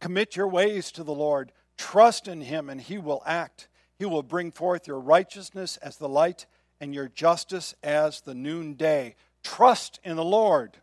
Commit 0.00 0.36
your 0.36 0.48
ways 0.48 0.90
to 0.92 1.02
the 1.02 1.12
Lord. 1.12 1.52
Trust 1.78 2.28
in 2.28 2.42
him, 2.42 2.68
and 2.68 2.80
he 2.80 2.98
will 2.98 3.22
act. 3.24 3.68
He 3.98 4.04
will 4.04 4.22
bring 4.22 4.52
forth 4.52 4.86
your 4.86 5.00
righteousness 5.00 5.78
as 5.78 5.96
the 5.96 6.08
light 6.08 6.46
and 6.80 6.92
your 6.94 7.08
justice 7.08 7.74
as 7.82 8.20
the 8.20 8.34
noonday. 8.34 9.14
Trust 9.42 9.98
in 10.04 10.16
the 10.16 10.24
Lord. 10.24 10.76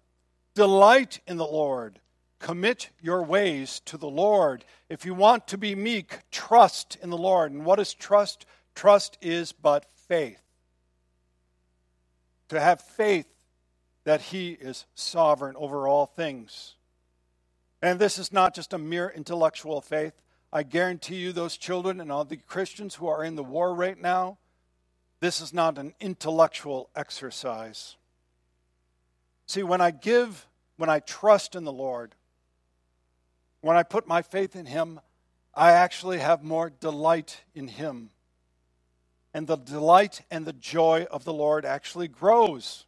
Delight 0.56 1.20
in 1.28 1.38
the 1.38 1.46
Lord. 1.46 2.00
Commit 2.40 2.90
your 3.02 3.24
ways 3.24 3.82
to 3.86 3.98
the 3.98 4.10
Lord. 4.10 4.66
If 4.90 5.06
you 5.06 5.14
want 5.14 5.48
to 5.50 5.58
be 5.58 5.76
meek, 5.76 6.20
trust 6.32 6.98
in 7.02 7.10
the 7.10 7.18
Lord. 7.18 7.52
And 7.52 7.66
what 7.66 7.80
is 7.80 7.94
trust? 7.94 8.46
Trust 8.74 9.18
is 9.22 9.52
but 9.52 9.86
faith. 10.08 10.42
To 12.50 12.60
have 12.60 12.82
faith 12.82 13.28
that 14.04 14.22
He 14.22 14.52
is 14.52 14.86
sovereign 14.96 15.56
over 15.58 15.88
all 15.88 16.06
things. 16.06 16.76
And 17.82 18.00
this 18.00 18.18
is 18.18 18.32
not 18.32 18.56
just 18.56 18.74
a 18.74 18.78
mere 18.78 19.10
intellectual 19.10 19.82
faith. 19.82 20.14
I 20.54 20.64
guarantee 20.64 21.18
you, 21.18 21.34
those 21.34 21.58
children 21.58 22.00
and 22.00 22.12
all 22.12 22.24
the 22.24 22.38
Christians 22.38 22.96
who 22.96 23.08
are 23.08 23.24
in 23.24 23.36
the 23.36 23.44
war 23.44 23.74
right 23.74 24.00
now, 24.00 24.38
this 25.20 25.42
is 25.42 25.54
not 25.54 25.78
an 25.78 25.94
intellectual 26.00 26.90
exercise. 26.96 27.96
See, 29.48 29.64
when 29.64 29.82
I 29.82 29.92
give, 29.92 30.48
when 30.78 30.90
I 30.90 31.00
trust 31.00 31.56
in 31.56 31.64
the 31.64 31.72
Lord, 31.72 32.16
when 33.62 33.76
I 33.76 33.84
put 33.84 34.08
my 34.08 34.22
faith 34.22 34.56
in 34.56 34.66
Him, 34.66 35.00
I 35.54 35.72
actually 35.72 36.20
have 36.20 36.44
more 36.44 36.70
delight 36.70 37.42
in 37.54 37.68
Him. 37.68 38.12
And 39.34 39.48
the 39.48 39.58
delight 39.58 40.22
and 40.32 40.46
the 40.46 40.54
joy 40.54 41.06
of 41.12 41.26
the 41.26 41.34
Lord 41.34 41.66
actually 41.66 42.08
grows. 42.08 42.86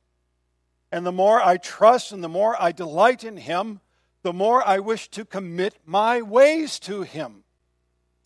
And 0.91 1.05
the 1.05 1.11
more 1.11 1.41
I 1.41 1.57
trust 1.57 2.11
and 2.11 2.23
the 2.23 2.29
more 2.29 2.55
I 2.61 2.71
delight 2.71 3.23
in 3.23 3.37
Him, 3.37 3.81
the 4.21 4.31
more 4.31 4.65
I 4.65 4.79
wish 4.79 5.09
to 5.09 5.25
commit 5.25 5.75
my 5.85 6.21
ways 6.21 6.79
to 6.81 7.01
Him 7.01 7.43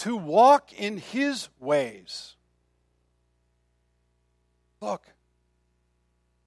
to 0.02 0.18
walk 0.18 0.74
in 0.74 0.98
his 0.98 1.48
ways. 1.60 2.36
Look, 4.82 5.06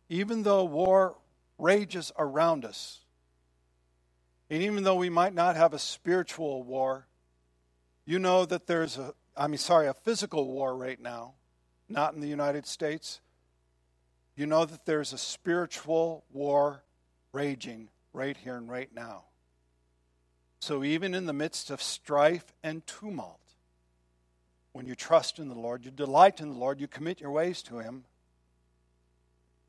even 0.08 0.42
though 0.42 0.64
war 0.64 1.14
rages 1.56 2.10
around 2.18 2.64
us, 2.64 2.98
and 4.50 4.60
even 4.60 4.82
though 4.82 4.96
we 4.96 5.08
might 5.08 5.34
not 5.34 5.54
have 5.54 5.72
a 5.72 5.78
spiritual 5.78 6.64
war, 6.64 7.06
you 8.04 8.18
know 8.18 8.44
that 8.44 8.66
there's 8.66 8.98
a, 8.98 9.14
I 9.36 9.46
mean, 9.46 9.58
sorry, 9.58 9.86
a 9.86 9.94
physical 9.94 10.48
war 10.48 10.76
right 10.76 11.00
now, 11.00 11.34
not 11.88 12.12
in 12.12 12.20
the 12.20 12.26
United 12.26 12.66
States. 12.66 13.20
You 14.34 14.46
know 14.46 14.64
that 14.64 14.84
there's 14.84 15.12
a 15.12 15.18
spiritual 15.18 16.24
war 16.32 16.82
raging 17.32 17.88
right 18.12 18.36
here 18.36 18.56
and 18.56 18.68
right 18.68 18.92
now. 18.92 19.26
So, 20.58 20.82
even 20.82 21.14
in 21.14 21.26
the 21.26 21.32
midst 21.32 21.70
of 21.70 21.80
strife 21.80 22.52
and 22.64 22.84
tumult, 22.84 23.43
when 24.74 24.86
you 24.86 24.94
trust 24.94 25.38
in 25.38 25.48
the 25.48 25.54
Lord, 25.54 25.84
you 25.84 25.90
delight 25.92 26.40
in 26.40 26.50
the 26.50 26.58
Lord, 26.58 26.80
you 26.80 26.88
commit 26.88 27.20
your 27.20 27.30
ways 27.30 27.62
to 27.62 27.78
Him, 27.78 28.04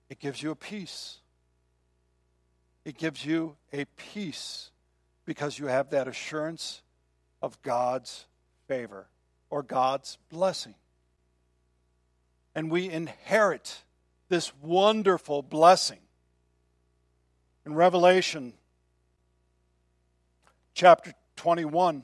it 0.10 0.20
gives 0.20 0.44
you 0.44 0.52
a 0.52 0.56
peace. 0.56 1.20
It 2.84 2.98
gives 2.98 3.26
you 3.26 3.56
a 3.72 3.86
peace 3.86 4.72
because 5.26 5.58
you 5.58 5.68
have 5.68 5.92
that 5.92 6.08
assurance 6.08 6.82
of 7.42 7.60
God's 7.62 8.26
favor 8.68 9.08
or 9.50 9.64
God's 9.64 10.18
blessing. 10.30 10.76
and 12.56 12.72
we 12.72 12.90
inherit 12.90 13.84
this 14.30 14.54
wonderful 14.62 15.44
blessing. 15.44 16.00
In 17.66 17.76
Revelation 17.76 18.54
chapter 20.74 21.14
21, 21.36 22.04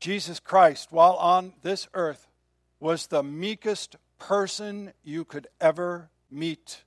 Jesus 0.00 0.40
Christ, 0.40 0.92
while 0.92 1.14
on 1.14 1.54
this 1.62 1.88
earth, 1.94 2.28
was 2.80 3.06
the 3.06 3.22
meekest 3.22 3.96
person 4.18 4.92
you 5.02 5.24
could 5.24 5.46
ever 5.60 6.10
meet. 6.30 6.82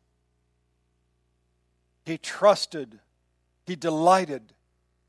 He 2.05 2.17
trusted, 2.17 2.99
he 3.65 3.75
delighted, 3.75 4.53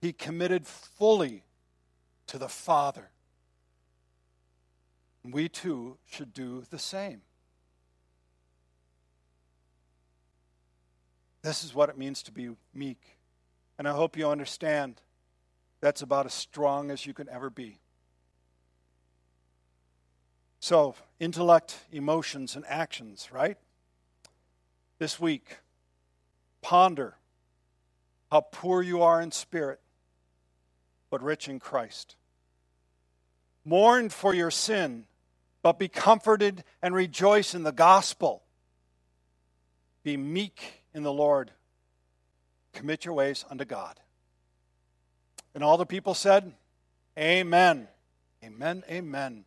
he 0.00 0.12
committed 0.12 0.66
fully 0.66 1.44
to 2.26 2.38
the 2.38 2.48
Father. 2.48 3.10
We 5.24 5.48
too 5.48 5.98
should 6.06 6.32
do 6.32 6.64
the 6.70 6.78
same. 6.78 7.22
This 11.42 11.64
is 11.64 11.74
what 11.74 11.88
it 11.88 11.98
means 11.98 12.22
to 12.24 12.32
be 12.32 12.50
meek. 12.74 13.18
And 13.78 13.88
I 13.88 13.92
hope 13.92 14.16
you 14.16 14.28
understand 14.28 15.00
that's 15.80 16.02
about 16.02 16.26
as 16.26 16.34
strong 16.34 16.90
as 16.90 17.06
you 17.06 17.14
can 17.14 17.28
ever 17.28 17.48
be. 17.48 17.79
So, 20.60 20.94
intellect, 21.18 21.78
emotions, 21.90 22.54
and 22.54 22.66
actions, 22.68 23.30
right? 23.32 23.56
This 24.98 25.18
week, 25.18 25.56
ponder 26.60 27.16
how 28.30 28.42
poor 28.42 28.82
you 28.82 29.02
are 29.02 29.22
in 29.22 29.32
spirit, 29.32 29.80
but 31.08 31.22
rich 31.22 31.48
in 31.48 31.58
Christ. 31.60 32.16
Mourn 33.64 34.10
for 34.10 34.34
your 34.34 34.50
sin, 34.50 35.06
but 35.62 35.78
be 35.78 35.88
comforted 35.88 36.62
and 36.82 36.94
rejoice 36.94 37.54
in 37.54 37.62
the 37.62 37.72
gospel. 37.72 38.42
Be 40.02 40.18
meek 40.18 40.84
in 40.94 41.02
the 41.02 41.12
Lord. 41.12 41.52
Commit 42.74 43.06
your 43.06 43.14
ways 43.14 43.46
unto 43.50 43.64
God. 43.64 43.98
And 45.54 45.64
all 45.64 45.78
the 45.78 45.86
people 45.86 46.14
said, 46.14 46.52
Amen. 47.18 47.88
Amen. 48.44 48.84
Amen. 48.88 49.44